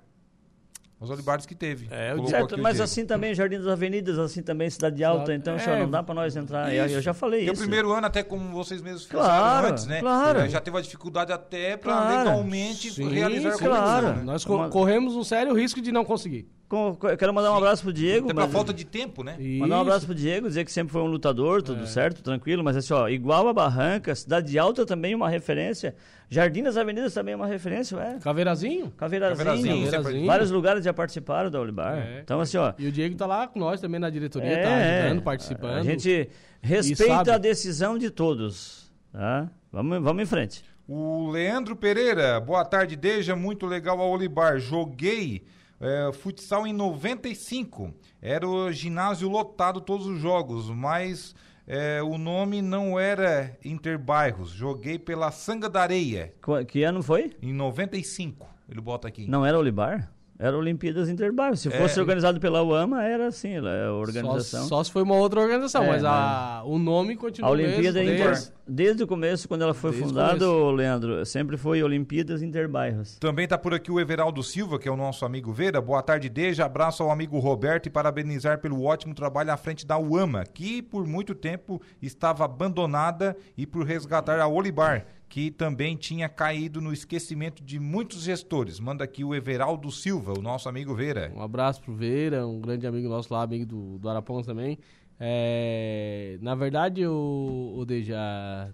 [0.99, 1.87] Os Olibares que teve.
[1.91, 5.77] É, Certo, mas assim também Jardim das Avenidas, assim também Cidade Alta, então É, senhor,
[5.77, 6.73] não dá para nós entrar.
[6.73, 7.61] Eu, eu já falei Porque isso.
[7.61, 9.99] o primeiro ano, até como vocês mesmos Claro, falaram antes, né?
[9.99, 10.39] claro.
[10.39, 12.17] Eh, Já teve uma dificuldade até para Claro.
[12.29, 14.07] legalmente Sim, realizar sim, a claro.
[14.15, 14.21] né?
[14.23, 16.47] Nós co- Uma- corremos um sério risco de não conseguir.
[16.67, 18.29] Com- eu quero mandar um abraço pro Diego.
[18.33, 19.37] Mas- falta de tempo, né?
[19.59, 20.07] Mandar um abraço Isso.
[20.07, 21.61] pro Diego, dizer que sempre foi um lutador, É.
[21.61, 25.95] tudo certo, tranquilo, mas assim, ó, igual a Barranca, Cidade Alta também é uma referência,
[26.29, 28.19] Jardim das Avenidas também é uma referência, é.
[28.19, 28.91] Caveirazinho.
[28.91, 30.25] Caveirazinho, Caveirazinho, Caveirazinho.
[30.25, 31.97] vários lugares já participaram da Olibar.
[31.97, 32.19] É.
[32.21, 32.73] Então, assim, ó.
[32.77, 35.77] E o Diego tá lá com nós também na diretoria, é, tá ajudando, é, participando.
[35.77, 36.29] A gente
[36.61, 39.49] respeita a decisão de todos, tá?
[39.71, 40.63] Vamos, vamos em frente.
[40.87, 44.57] O Leandro Pereira, boa tarde, Deja, muito legal a Olibar.
[44.59, 45.43] Joguei
[45.79, 47.93] eh, futsal em 95.
[48.21, 51.35] Era o ginásio lotado todos os jogos, mas
[51.67, 54.49] eh, o nome não era Interbairros.
[54.51, 57.35] Joguei pela Sanga da Areia Qu- Que ano foi?
[57.41, 58.47] em 95.
[58.69, 59.27] Ele bota aqui.
[59.27, 60.11] Não era Olibar?
[60.39, 61.61] Era Olimpíadas Interbairros.
[61.61, 61.71] Se É.
[61.71, 64.63] fosse organizado pela UAMA, era assim, a Só, organização.
[64.65, 68.13] só se foi uma outra organização, É, mas a, o nome continua A Olimpíada mesmo.
[68.13, 70.45] Inter, desde- desde o começo, quando ela foi Desde fundada.
[70.45, 70.71] É.
[70.75, 73.17] Leandro, sempre foi Olimpíadas Interbairros.
[73.17, 75.81] Também está por aqui o Everaldo Silva, que é o nosso amigo Vera.
[75.81, 76.65] Boa tarde, Deja.
[76.65, 81.07] Abraço ao amigo Roberto e parabenizar pelo ótimo trabalho à frente da UAMA, que por
[81.07, 87.63] muito tempo estava abandonada, e por resgatar a Olibar, que também tinha caído no esquecimento
[87.63, 88.79] de muitos gestores.
[88.79, 91.31] Manda aqui o Everaldo Silva, o nosso amigo Vera.
[91.35, 94.77] Um abraço pro Veira, um grande amigo nosso lá, amigo do, do Arapongas também.
[95.19, 98.17] É, na verdade, o, o Deja,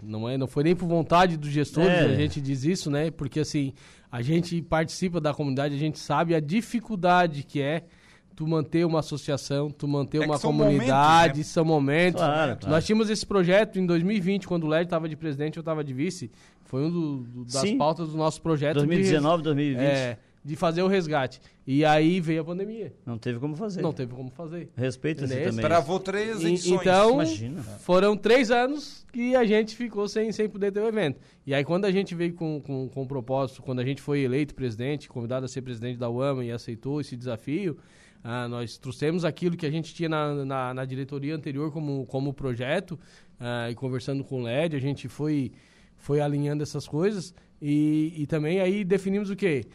[0.02, 2.04] não, é, não foi nem por vontade dos gestores, É.
[2.04, 3.10] a gente diz isso, né?
[3.10, 3.72] Porque assim,
[4.12, 7.84] a gente participa da comunidade, a gente sabe a dificuldade que é
[8.36, 11.44] tu manter uma associação, tu manter É uma são comunidade, momentos, né?
[11.44, 12.20] são momentos.
[12.20, 12.74] Claro, claro.
[12.74, 15.92] Nós tínhamos esse projeto em 2020, quando o Led estava de presidente, eu estava de
[15.94, 16.30] vice.
[16.64, 17.78] Foi um do- do- das Sim.
[17.78, 18.74] pautas do nosso projeto.
[18.74, 19.80] de res- 2019, 2020.
[19.84, 21.40] é, de fazer o resgate.
[21.66, 22.92] E aí veio a pandemia.
[23.06, 23.80] Não teve como fazer.
[23.80, 24.68] Não teve como fazer.
[24.76, 25.50] Respeita-se Entendeu?
[25.50, 25.64] também.
[25.64, 26.80] Travou três E- edições.
[26.82, 27.62] então, Imagina.
[27.62, 31.18] foram três anos que a gente ficou sem, sem poder ter o evento.
[31.46, 34.20] E aí, quando a gente veio com, com, com o propósito, quando a gente foi
[34.20, 37.78] eleito presidente, convidado a ser presidente da UAMA e aceitou esse desafio,
[38.26, 42.32] ah, nós trouxemos aquilo que a gente tinha na, na, na diretoria anterior como, como
[42.32, 42.98] projeto,
[43.38, 45.52] ah, e conversando com o LED, a gente foi,
[45.98, 47.34] foi alinhando essas coisas.
[47.60, 49.66] E, e também aí definimos o quê?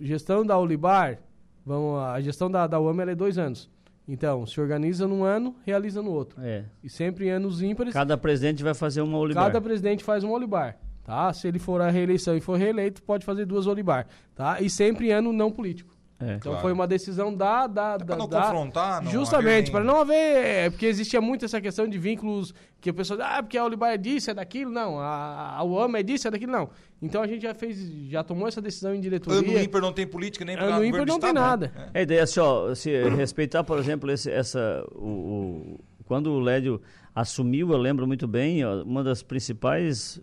[0.00, 1.20] Gestão da Olibar,
[1.64, 3.70] vamos, a gestão da, da ela é dois anos.
[4.08, 6.40] Então, se organiza num ano, realiza no outro.
[6.40, 6.64] É.
[6.82, 9.44] E sempre em anos ímpares, Cada presidente vai fazer uma Olibar.
[9.44, 11.32] cada presidente faz um olibar, tá?
[11.32, 14.60] Se ele for à reeleição e for reeleito, pode fazer duas olibar, tá?
[14.60, 15.95] E sempre em ano não político.
[16.18, 16.36] É.
[16.36, 16.60] Então Claro.
[16.62, 17.66] foi uma decisão da...
[17.66, 20.14] da, É pra da- não da- confrontar, não Justamente, para não haver...
[20.14, 23.22] é, Porque existia muito essa questão de vínculos que a pessoa...
[23.22, 24.70] Ah, porque a Olibar é disso, é daquilo.
[24.70, 26.52] Não, a, a UAMA é disso, é daquilo.
[26.52, 26.70] Não.
[27.02, 27.78] Então a gente já fez...
[28.08, 29.40] Já tomou essa decisão em diretoria.
[29.40, 31.70] Ano ímpar não tem política nem para Ano ímpar não tem nada.
[31.92, 36.40] A ideia é assim, ó, se respeitar, por exemplo, esse, essa, o, o- quando o
[36.40, 36.80] Lédio
[37.14, 40.18] assumiu, eu lembro muito bem, ó, uma das principais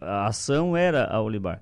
[0.00, 1.60] a ação era a Olibar.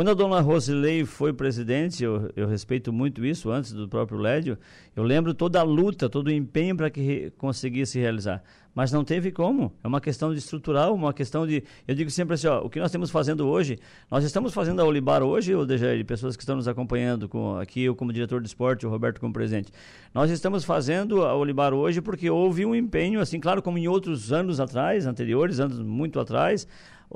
[0.00, 4.56] Quando a dona Rosilei foi presidente, eu, eu respeito muito isso, antes do próprio Lédio,
[4.96, 8.42] eu lembro toda a luta, todo o empenho para que re, conseguisse realizar.
[8.74, 9.74] Mas não teve como.
[9.84, 11.62] É uma questão de estrutural, uma questão de.
[11.86, 13.78] Eu digo sempre assim: ó, o que nós estamos fazendo hoje,
[14.10, 17.82] nós estamos fazendo a Olibar hoje, ou de pessoas que estão nos acompanhando, com, aqui
[17.82, 19.70] eu como diretor de esporte, o Roberto como presidente.
[20.14, 24.32] Nós estamos fazendo a Olibar hoje porque houve um empenho, assim, claro, como em outros
[24.32, 26.66] anos atrás, anteriores, anos muito atrás,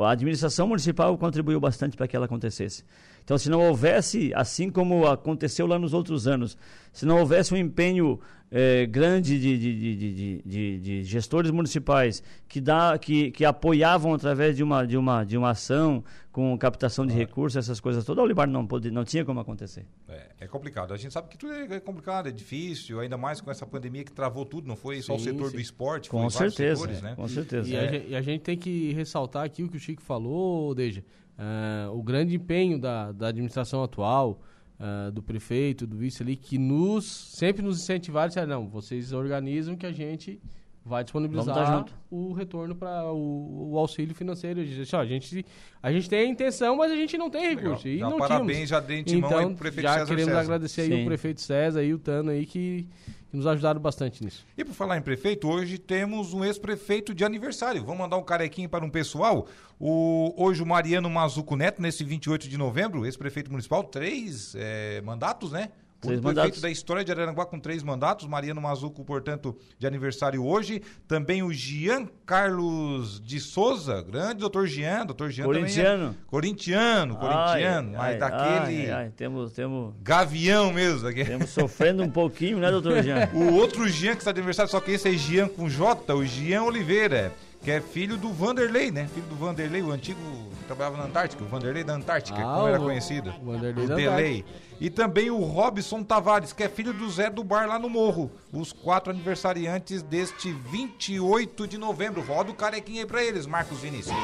[0.03, 2.85] a administração municipal contribuiu bastante para que ela acontecesse.
[3.25, 6.59] Então, se não houvesse, assim como aconteceu lá nos outros anos,
[6.93, 8.21] se não houvesse um empenho
[8.51, 14.63] é, grande de, de, de, de, gestores municipais que, dá, que, que apoiavam através de
[14.63, 17.29] uma, de, uma, de uma ação com captação de claro.
[17.29, 19.87] recursos, essas coisas todas, o Olibar não, pode, não tinha como acontecer.
[20.09, 20.93] É, é, complicado.
[20.93, 24.13] A gente sabe que tudo é complicado, é difícil, ainda mais com essa pandemia que
[24.13, 25.57] travou tudo, não foi sim, só o setor sim.
[25.57, 27.15] do esporte, com certeza, setores, né?
[27.17, 27.69] Com certeza.
[27.69, 27.81] E, é.
[27.81, 31.03] a gente, e, a gente, tem que ressaltar aqui o que o Chico falou, Deja,
[31.39, 34.41] uh, o grande empenho da, da administração atual,
[34.79, 39.77] uh, do prefeito, do vice ali, que nos sempre nos incentivaram, disseram, não, vocês organizam
[39.77, 40.41] que a gente
[40.85, 44.65] vai disponibilizar o retorno para o, o, auxílio financeiro.
[44.65, 45.45] Disse, ó, a, gente,
[45.83, 47.89] a gente tem a intenção, mas a gente não tem recurso.
[47.89, 47.97] Legal.
[47.97, 48.69] E já, não parabéns tínhamos.
[48.69, 50.41] já de antemão então, aí pro prefeito já César queremos César.
[50.41, 52.87] agradecer aí o prefeito César e o Tano aí que,
[53.35, 54.47] que, nos ajudaram bastante nisso.
[54.57, 57.83] E por falar em prefeito, hoje temos um ex-prefeito de aniversário.
[57.83, 59.47] Vamos mandar um carequinho para um pessoal.
[59.79, 65.51] O, hoje o Mariano Mazuco Neto, nesse 28 de novembro, ex-prefeito municipal, três é, mandatos,
[65.53, 65.71] né?
[66.05, 66.61] Três prefeito mandatos.
[66.61, 70.83] da história de Araranguá com três mandatos, Mariano Mazuco, portanto, de aniversário hoje.
[71.09, 75.99] Também o Jean Carlos de Souza, grande doutor Jean, doutor Jean corintiano.
[75.99, 81.09] também é corintiano, corintiano, ai, mas ai, daquele ai, ai, temos, temos, gavião mesmo.
[81.09, 81.25] Aqui.
[81.25, 83.29] Temos sofrendo um pouquinho, né, doutor Jean?
[83.35, 86.25] o outro Jean que está de aniversário, só que esse é Jean com J, o
[86.25, 87.33] Jean Oliveira
[87.65, 89.09] que é filho do Vanderlei, né?
[89.15, 90.21] Filho do Vanderlei, o antigo
[90.59, 93.33] que trabalhava na Antártica, o Vanderlei da Antártica, ah, como era conhecido.
[93.41, 94.45] O Vanderlei o da Delay.
[94.79, 98.31] E também o Robson Tavares, que é filho do Zé do Bar lá no Morro.
[98.53, 102.21] Os quatro aniversariantes deste 28 de novembro.
[102.21, 104.15] Roda o carequinha aí pra eles, Marcos Vinícius.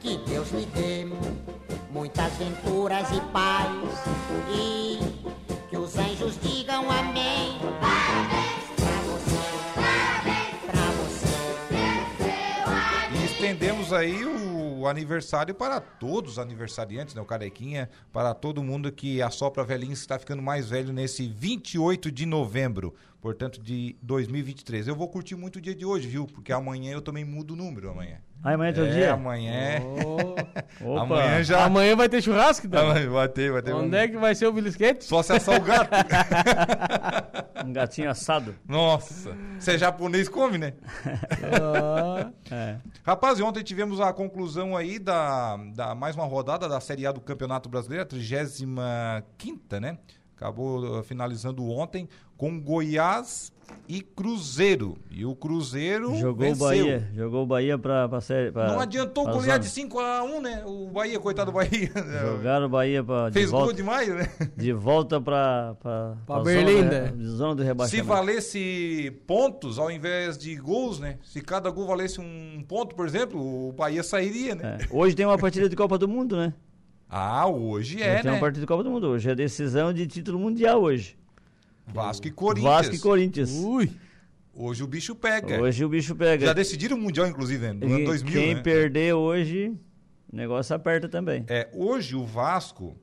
[0.00, 1.06] Que Deus me dê
[1.90, 3.70] muitas venturas e paz.
[4.54, 4.98] E
[5.70, 7.63] que os anjos digam amém.
[13.94, 17.22] Aí o aniversário para todos os aniversariantes, né?
[17.22, 22.26] O Carequinha, para todo mundo que assopra velhinho está ficando mais velho nesse 28 de
[22.26, 22.94] novembro,
[23.24, 24.86] portanto, de 2023.
[24.86, 26.26] Eu vou curtir muito o dia de hoje, viu?
[26.26, 28.18] Porque amanhã eu também mudo o número amanhã.
[28.42, 29.12] Ah, amanhã é teu é, dia?
[29.14, 29.80] amanhã.
[30.84, 30.98] Oh.
[30.98, 31.64] amanhã já.
[31.64, 32.90] Amanhã vai ter churrasco, então?
[32.90, 33.72] Amanhã vai ter, vai ter.
[33.72, 33.98] Onde um...
[33.98, 35.04] é que vai ser o bilisquete?
[35.04, 35.88] Só se assar o gato.
[37.64, 38.54] um gatinho assado.
[38.68, 39.34] Nossa.
[39.58, 40.74] Você é japonês, come, né?
[41.42, 42.30] Ah.
[42.50, 42.76] é.
[43.04, 47.20] Rapaz, ontem tivemos a conclusão aí da, da mais uma rodada da Série A do
[47.20, 49.96] Campeonato Brasileiro, a 35 né?
[50.36, 52.08] Acabou uh, finalizando ontem
[52.44, 53.50] com Goiás
[53.88, 54.98] e Cruzeiro.
[55.10, 56.66] E o Cruzeiro jogou venceu.
[56.66, 58.52] o Bahia, jogou o Bahia para pra série.
[58.52, 60.62] Pra, Não adiantou golear de 5 a 1, né?
[60.66, 61.90] O Bahia, coitado do Bahia.
[62.20, 64.28] Jogaram o Bahia para Fez volta, gol demais, né?
[64.54, 67.14] De volta para para Berlinda.
[67.16, 68.04] Zona, zona do rebaixamento.
[68.04, 71.18] Se valesse pontos ao invés de gols, né?
[71.22, 74.76] Se cada gol valesse um ponto, por exemplo, o Bahia sairia, né?
[74.82, 74.86] É.
[74.90, 76.52] Hoje tem uma partida de Copa do Mundo, né?
[77.08, 78.32] Ah, hoje é, hoje tem né?
[78.32, 79.08] uma partida de Copa do Mundo.
[79.08, 81.16] Hoje é decisão de título mundial hoje.
[81.86, 82.74] Vasco e Corinthians.
[82.74, 83.50] Vasco e Corinthians.
[83.50, 83.90] Ui.
[84.54, 85.60] Hoje o bicho pega.
[85.60, 86.46] Hoje o bicho pega.
[86.46, 88.60] Já decidiram o Mundial, inclusive, no ano 2000, Quem né?
[88.62, 89.76] perder hoje,
[90.32, 91.44] o negócio aperta também.
[91.48, 92.96] É, hoje o Vasco...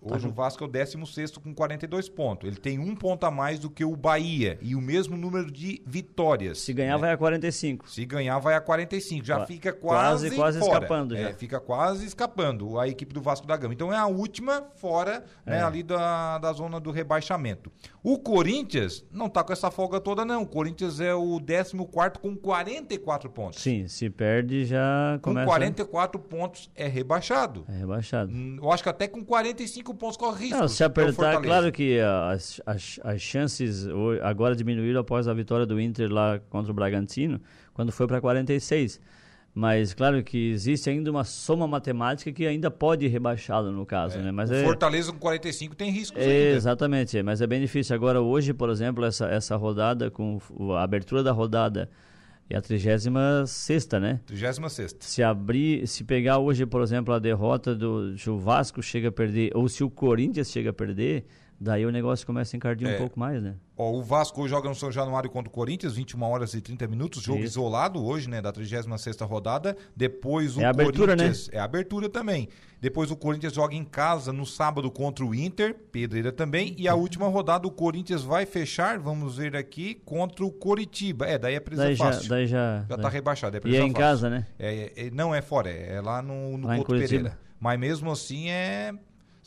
[0.00, 2.46] Hoje tá o Vasco é o 16 com 42 pontos.
[2.46, 5.82] Ele tem um ponto a mais do que o Bahia e o mesmo número de
[5.86, 6.58] vitórias.
[6.60, 7.00] Se ganhar, né?
[7.00, 7.90] vai a 45.
[7.90, 9.24] Se ganhar, vai a 45.
[9.24, 10.72] Já Qua- fica quase quase- quase fora.
[10.74, 11.28] escapando já.
[11.30, 13.74] É, fica quase escapando a equipe do Vasco da Gama.
[13.74, 15.62] Então é a última fora né, É.
[15.62, 17.70] ali da, da zona do rebaixamento.
[18.02, 20.42] O Corinthians não tá com essa folga toda, não.
[20.42, 21.74] O Corinthians é o 14
[22.20, 23.60] com 44 pontos.
[23.60, 25.46] Sim, se perde já Com começa...
[25.46, 27.64] 44 pontos é rebaixado.
[27.68, 28.30] É rebaixado.
[28.32, 30.60] Hum, Eu acho que até com 45 pontos corre risco.
[30.60, 33.86] Não, se apertar, claro que as, as, as chances
[34.22, 37.40] agora diminuíram após a vitória do Inter lá contra o Bragantino,
[37.72, 39.00] quando foi para 46.
[39.54, 44.30] Mas claro que existe ainda uma soma matemática que ainda pode rebaixá-lo no caso, né?
[44.30, 47.96] Mas é, Fortaleza com 45 tem riscos é, exatamente, é, mas é bem difícil.
[47.96, 50.38] Agora hoje, por exemplo, essa, essa rodada com
[50.76, 51.90] a abertura da rodada
[52.50, 53.06] é a 36
[54.00, 54.20] né?
[54.26, 59.08] 36 se abrir, se pegar hoje, por exemplo, a derrota do se o Vasco chega
[59.08, 61.26] a perder ou se o Corinthians chega a perder,
[61.60, 62.94] daí o negócio começa a encardir É.
[62.94, 63.54] um pouco mais, né?
[63.76, 67.22] Ó, o Vasco joga no São Januário contra o Corinthians, 21 horas e 30 minutos,
[67.22, 67.58] jogo Isso.
[67.58, 69.76] isolado hoje, né, da 36ª rodada.
[69.96, 71.24] Depois o É abertura, né?
[71.24, 72.48] Corinthians, é a abertura também.
[72.80, 76.94] Depois o Corinthians joga em casa no sábado contra o Inter, Pedreira também, e a
[76.94, 81.26] última rodada o Corinthians vai fechar, vamos ver aqui, contra o Coritiba.
[81.26, 82.28] É, daí é presa Daí já, fácil.
[82.28, 83.98] daí já, Já daí- tá rebaixado, é E presa é em fácil.
[83.98, 84.46] casa, né?
[84.58, 87.00] É, é- não é fora, é, é lá no, no Lá em Couto.
[87.00, 87.36] Pereira.
[87.60, 88.94] Mas mesmo assim é.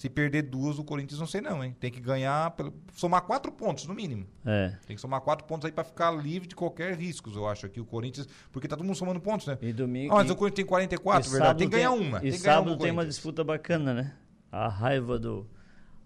[0.02, 1.76] Se perder duas, o Corinthians não sei não, hein?
[1.80, 2.56] Tem que ganhar,
[2.92, 4.26] somar quatro pontos no mínimo.
[4.44, 4.74] É.
[4.88, 7.80] Tem que somar quatro pontos aí pra ficar livre de qualquer riscos, eu acho, aqui
[7.80, 8.28] o Corinthians.
[8.52, 9.60] Porque tá todo mundo somando pontos, né?
[9.62, 10.12] E domingo.
[10.12, 11.60] Ah, mas e- o Corinthians tem 44, e verdade.
[11.60, 12.18] Tem que ganhar uma.
[12.18, 14.16] E tem sábado tem uma disputa bacana, né?
[14.52, 15.46] A raiva do.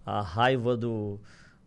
[0.05, 1.17] A raiva do.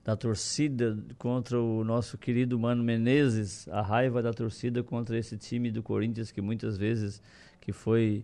[0.05, 5.70] Da torcida contra o nosso querido Mano Menezes, a raiva da torcida contra esse time
[5.70, 7.22] do Corinthians que muitas vezes
[7.59, 8.22] que foi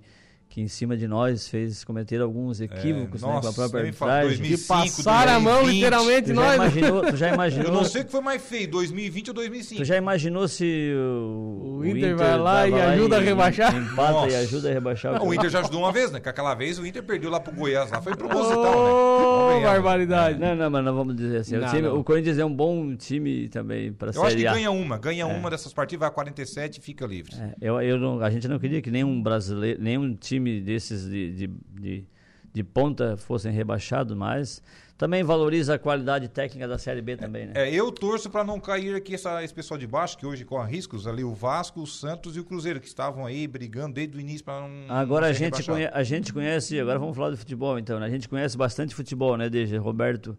[0.55, 3.81] que em cima de nós fez cometer alguns equívocos né, com a É, nossa, própria
[3.87, 4.29] arbitragem.
[4.39, 4.67] 2005, Que
[5.03, 5.75] passaram a mão, 2020.
[5.75, 6.49] literalmente, Tu já nós.
[6.49, 6.55] né?
[6.55, 9.81] imaginou, tu já imaginou, Eu não sei o que foi mais feio, 2020 ou 2005.
[9.83, 13.75] tu já imaginou se o, O Inter vai lá e ajuda a rebaixar?
[13.77, 14.31] Empata Nossa.
[14.31, 15.15] e ajuda a rebaixar.
[15.15, 16.21] Não, o Inter já ajudou uma vez, né?
[16.21, 18.71] Que aquela vez o Inter perdeu lá pro Goiás, lá foi proposital, né?
[18.71, 19.65] Ô, Convenhamos.
[19.65, 20.39] barbaridade.
[20.39, 21.57] Não, não, mas não vamos dizer assim.
[21.57, 21.99] O, Não, time- não.
[21.99, 24.53] o Corinthians é um bom time também para Eu acho que A.
[24.53, 27.35] ganha uma, ganha uma dessas partidas, vai a 47 e fica livre.
[27.41, 31.33] É, eu, eu não- a gente não queria que nenhum brasileiro, nenhum time desses de,
[31.33, 31.47] de,
[31.81, 32.05] de,
[32.53, 34.63] de ponta fossem rebaixados, mas
[34.97, 37.53] também valoriza a qualidade técnica da Série B também, né?
[37.57, 40.71] É, eu torço pra não cair aqui essa- esse pessoal de baixo, que hoje corre
[40.71, 44.21] riscos, ali o Vasco, o Santos e o Cruzeiro, que estavam aí brigando desde o
[44.21, 44.95] início pra não.
[44.95, 45.77] Agora não a gente, rebaixado.
[45.79, 48.07] conhe- a gente conhece, agora vamos falar de futebol então, né?
[48.07, 50.39] A gente conhece bastante futebol, né, Deja, Roberto?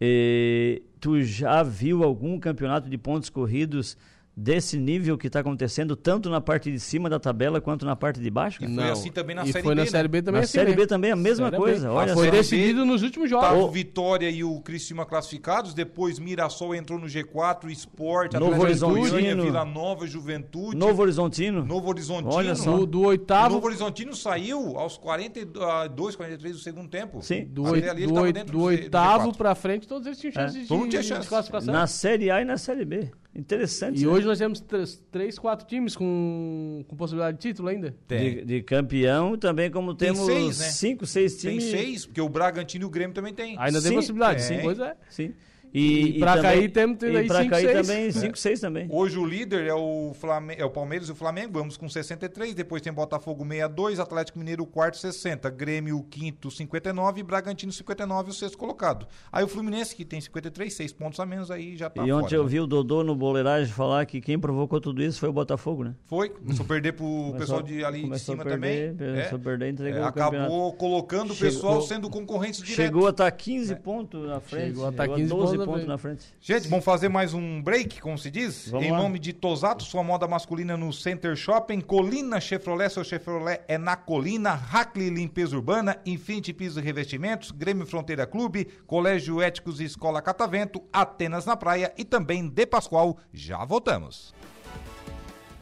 [0.00, 3.96] E tu já viu algum campeonato de pontos corridos
[4.34, 8.18] desse nível que está acontecendo tanto na parte de cima da tabela quanto na parte
[8.18, 8.64] de baixo?
[8.64, 9.90] E foi assim também na e Série foi B, na né?
[9.90, 10.76] Série B também Na assim, Série né?
[10.76, 11.94] B também a mesma Série coisa, B.
[11.94, 12.30] olha Foi só.
[12.32, 13.62] decidido nos últimos jogos.
[13.62, 19.10] o Vitória e o Criciúma classificados, depois Mirassol entrou no G4, Sport, Novo Atlético Horizontino.
[19.10, 21.64] Goiânia, Vila Nova, Juventude, Novo Horizontino.
[21.66, 22.32] Novo Horizontino.
[22.32, 22.74] Olha só.
[22.78, 27.20] Do, do O oitavo, Novo Horizontino saiu aos 42, 43 do segundo tempo.
[27.22, 27.44] Sim.
[27.44, 29.36] do, Ali- oit- ali ele do do do oitavo G4.
[29.36, 30.62] pra frente, todos eles tinham chance É.
[30.62, 31.28] de, Todo mundo tinha de chance.
[31.28, 31.72] classificação.
[31.72, 33.10] Na Série A e na Série B.
[33.34, 34.00] Interessante.
[34.00, 34.12] E né?
[34.12, 37.94] hoje nós temos três, três, quatro times com, com possibilidade de título ainda.
[38.06, 38.36] Tem.
[38.36, 40.64] De, de campeão, também como Tem temos seis, né?
[40.66, 41.70] cinco, seis Tem times.
[41.70, 43.56] seis, porque o Bragantino e o Grêmio também tem.
[43.58, 44.58] Ainda tem Sim, possibilidade, tem.
[44.58, 44.62] sim.
[44.62, 44.96] Pois é.
[45.08, 45.34] Sim.
[45.74, 47.86] E pra também- cair temos- tem e aí pra cinco, cair seis.
[47.86, 48.86] também, 5, 6 também.
[48.90, 50.54] Hoje o líder é o, Flame...
[50.58, 52.54] é o Palmeiras e o Flamengo, vamos com 63.
[52.54, 57.72] Depois tem Botafogo 62, Atlético Mineiro o quarto 60, Grêmio o quinto 59 e Bragantino
[57.72, 59.06] 59 o sexto colocado.
[59.30, 62.22] Aí o Fluminense que tem 53, seis pontos a menos aí já tá e ontem
[62.24, 62.48] fora, eu né?
[62.50, 65.94] vi o Dodô no boleiragem falar que quem provocou tudo isso foi o Botafogo, né?
[66.04, 69.08] Foi, começou a perder pro Começou- pessoal de ali de começou a cima perder, também.
[69.14, 70.36] começou a perder, entregou É, o campeonato.
[70.36, 72.76] acabou colocando o Chegou- pessoal sendo concorrentes diretos.
[72.84, 74.66] Chegou a estar 15 pontos na frente.
[74.68, 75.88] Chegou a estar chegou 15 12 pontos na pontos frente.
[75.88, 76.24] na frente.
[76.40, 78.68] Gente, vamos fazer mais um break, como se diz?
[78.68, 78.98] Vamos em lá.
[78.98, 83.96] nome de Tosato, sua moda masculina no Center Shopping, Colina Chevrolet, seu Chevrolet é na
[83.96, 90.20] Colina, Hackley Limpeza Urbana, Infinity Piso e Revestimentos, Grêmio Fronteira Clube, Colégio Éticos e Escola
[90.22, 93.18] Catavento, Atenas na Praia e também De Pascoal.
[93.32, 94.34] Já voltamos.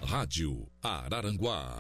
[0.03, 1.79] Rádio Araranguá.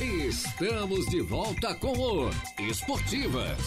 [0.00, 3.58] Estamos de volta com o Esportivas.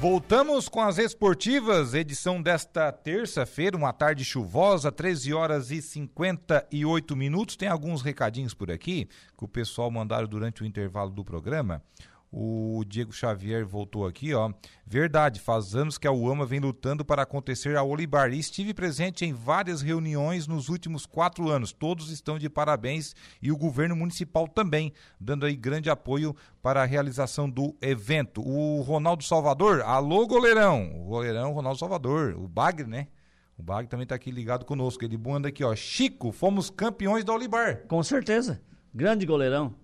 [0.00, 7.56] Voltamos com as esportivas, edição desta terça-feira, uma tarde chuvosa, 13 horas e 58 minutos.
[7.56, 11.82] Tem alguns recadinhos por aqui que o pessoal mandaram durante o intervalo do programa.
[12.30, 14.52] O Diego Xavier voltou aqui, ó.
[14.86, 18.32] Verdade, faz anos que a UAMA vem lutando para acontecer a Olibar.
[18.32, 21.72] E estive presente em várias reuniões nos últimos quatro anos.
[21.72, 26.86] Todos estão de parabéns e o governo municipal também, dando aí grande apoio para a
[26.86, 28.42] realização do evento.
[28.46, 31.00] O Ronaldo Salvador, alô goleirão.
[31.00, 33.08] O goleirão Ronaldo Salvador, o Bagre, né?
[33.56, 35.02] O Bagre também está aqui ligado conosco.
[35.02, 35.74] Ele manda aqui, ó.
[35.74, 37.84] Chico, fomos campeões da Olibar.
[37.88, 38.60] Com certeza.
[38.94, 39.74] Grande goleirão.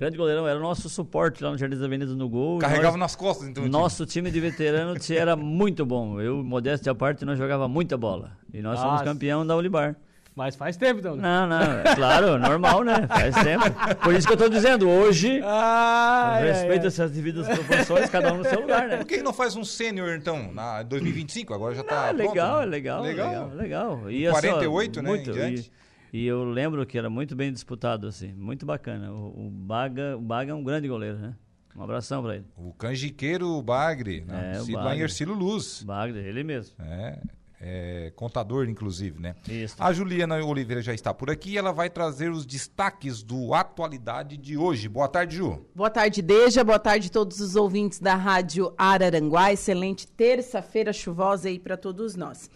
[0.00, 0.48] Grande goleirão.
[0.48, 2.58] Era o nosso suporte lá no Jardim das Avenidas no gol.
[2.58, 3.68] Carregava nós- nas costas, então.
[3.68, 6.18] Nosso time de veterano era muito bom.
[6.18, 8.32] Eu, modéstia à parte, nós jogava muita bola.
[8.52, 9.94] E nós fomos Ah, campeão da Olibar.
[10.34, 11.16] Mas faz tempo, então.
[11.16, 13.06] Não, não, é claro, normal, né?
[13.08, 13.64] Faz tempo.
[14.02, 16.44] Por isso que eu tô dizendo, hoje, Ai, ai, ai.
[16.52, 18.96] respeita-se as devidas proporções, cada um no seu lugar, né?
[18.98, 21.52] Por que não faz um sênior, então, na 2025?
[21.52, 22.62] Agora já tá Ah, pronto, legal, né?
[22.62, 24.10] é legal, legal, legal.
[24.10, 25.60] E, 48, né, muito, em diante.
[25.60, 25.80] E,
[26.12, 29.12] e eu lembro que era muito bem disputado, assim, muito bacana.
[29.12, 31.34] O, o Baga, o Baga é um grande goleiro, né?
[31.76, 32.46] Um abração pra ele.
[32.56, 34.34] O canjiqueiro Bagre, né?
[34.34, 35.02] É, o Nascido lá em Bagre.
[35.02, 35.82] Ercílio Luz.
[35.82, 36.74] Bagre, ele mesmo.
[36.80, 37.20] É,
[37.60, 39.36] é, contador, inclusive, né?
[39.48, 39.76] Isso.
[39.78, 44.56] A Juliana Oliveira já está por aqui, ela vai trazer os destaques do Atualidade de
[44.56, 44.88] hoje.
[44.88, 45.64] Boa tarde, Ju.
[45.74, 46.64] Boa tarde, Deja.
[46.64, 49.52] Boa tarde a todos os ouvintes da Rádio Araranguá.
[49.52, 52.50] Excelente terça-feira chuvosa aí para todos nós.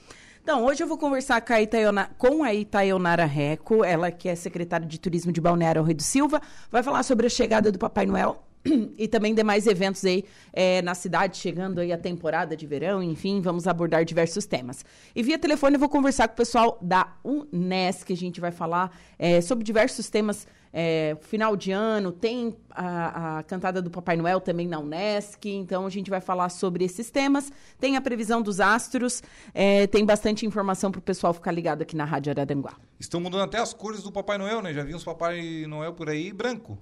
[0.45, 4.35] Então, hoje eu vou conversar com a, Itaiona, com a Itaionara Reco, ela que é
[4.35, 6.39] secretária de Turismo de Balneário Rio do Silva,
[6.71, 8.45] vai falar sobre a chegada do Papai Noel
[8.97, 13.41] e também demais eventos aí é, na cidade, chegando aí a temporada de verão, enfim,
[13.41, 14.85] vamos abordar diversos temas.
[15.15, 18.97] E via telefone eu vou conversar com o pessoal da Unesc, a gente vai falar
[19.19, 20.47] é, sobre diversos temas.
[20.77, 25.87] É, final de ano, tem a, a, cantada do Papai Noel também na Unesc, então
[25.87, 27.53] a gente vai falar sobre esses temas.
[27.79, 29.23] Tem a previsão dos astros,
[29.55, 32.75] é, tem bastante informação para o pessoal ficar ligado aqui na Rádio Araranguá.
[32.99, 34.75] Estão mudando até as cores do Papai Noel, né?
[34.75, 36.77] Já vi uns Papai Noel por aí branco.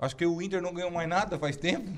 [0.00, 1.90] Acho que o Inter não ganhou mais nada faz tempo.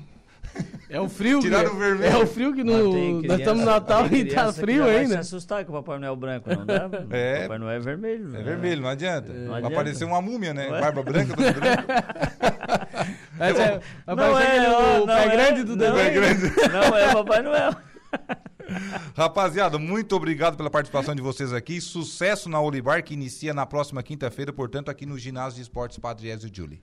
[0.89, 2.13] É o frio Tiraram que, o vermelho.
[2.13, 5.15] É o frio que no, nós estamos no Natal e tá frio ainda.
[5.15, 6.89] Vai se assustar com o Papai Noel branco, não dá?
[7.09, 7.39] É.
[7.39, 8.27] O Papai Noel é vermelho.
[8.27, 8.43] É né?
[8.43, 9.33] vermelho, não adianta.
[9.33, 9.75] Não Vai adianta.
[9.75, 10.69] aparecer uma múmia, né?
[10.69, 10.79] Ué?
[10.81, 11.83] Barba branca, tudo branco.
[13.39, 16.21] Mas é, Não é, ó, do não pé é, grande do não Pé desenho.
[16.21, 16.71] grande.
[16.71, 17.75] Não é o Papai Noel.
[19.15, 21.81] Rapaziada, muito obrigado pela participação de vocês aqui.
[21.81, 26.29] Sucesso na Olibar, que inicia na próxima quinta-feira, portanto, aqui no Ginásio de Esportes Padre
[26.29, 26.81] Ezio Julie.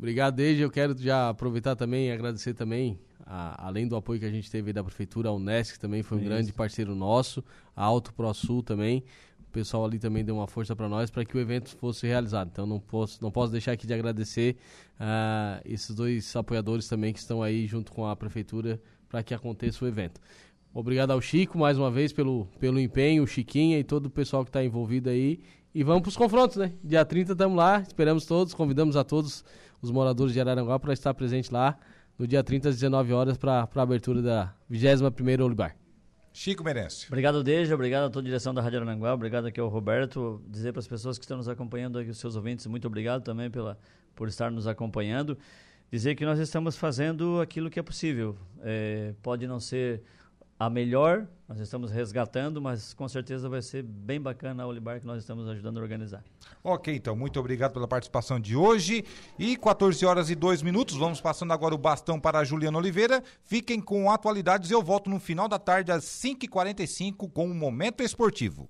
[0.00, 4.24] Obrigado, desde eu quero já aproveitar também e agradecer também, a- além do apoio que
[4.24, 7.44] a gente teve da Prefeitura, a Unesc também foi um grande parceiro nosso,
[7.76, 9.04] a Alto Pro Sul também,
[9.46, 12.48] o pessoal ali também deu uma força para nós para que o evento fosse realizado.
[12.50, 14.56] Então não posso, não posso deixar aqui de agradecer
[14.98, 19.84] ah, esses dois apoiadores também que estão aí junto com a Prefeitura para que aconteça
[19.84, 20.18] o evento.
[20.72, 24.44] Obrigado ao Chico mais uma vez pelo, pelo empenho, o Chiquinha e todo o pessoal
[24.44, 25.40] que está envolvido aí.
[25.74, 26.72] E vamos para os confrontos, né?
[26.82, 29.44] Dia 30 estamos lá, esperamos todos, convidamos a todos
[29.80, 31.78] os moradores de Araranguá para estar presente lá
[32.18, 35.76] no dia 30 às 19 horas para a abertura da 21ª Olibar.
[36.32, 37.08] Chico Merencio.
[37.08, 37.74] Obrigado, Deja.
[37.74, 39.12] Obrigado a toda a direção da Rádio Arananguá.
[39.12, 40.40] Obrigado aqui ao Roberto.
[40.46, 43.50] Dizer para as pessoas que estão nos acompanhando aqui, os seus ouvintes, muito obrigado também
[43.50, 43.78] pela,
[44.14, 45.36] por estar nos acompanhando.
[45.90, 48.36] Dizer que nós estamos fazendo aquilo que é possível.
[48.60, 50.02] É, pode não ser
[50.60, 55.06] a melhor, nós estamos resgatando, mas com certeza vai ser bem bacana a Olibar que
[55.06, 56.22] nós estamos ajudando a organizar.
[56.62, 59.02] Ok, então, muito obrigado pela participação de hoje.
[59.38, 63.24] E 14 horas e 2 minutos, vamos passando agora o bastão para a Juliana Oliveira.
[63.42, 68.68] Fiquem com atualidades, eu volto no final da tarde às 5h45 com o Momento Esportivo.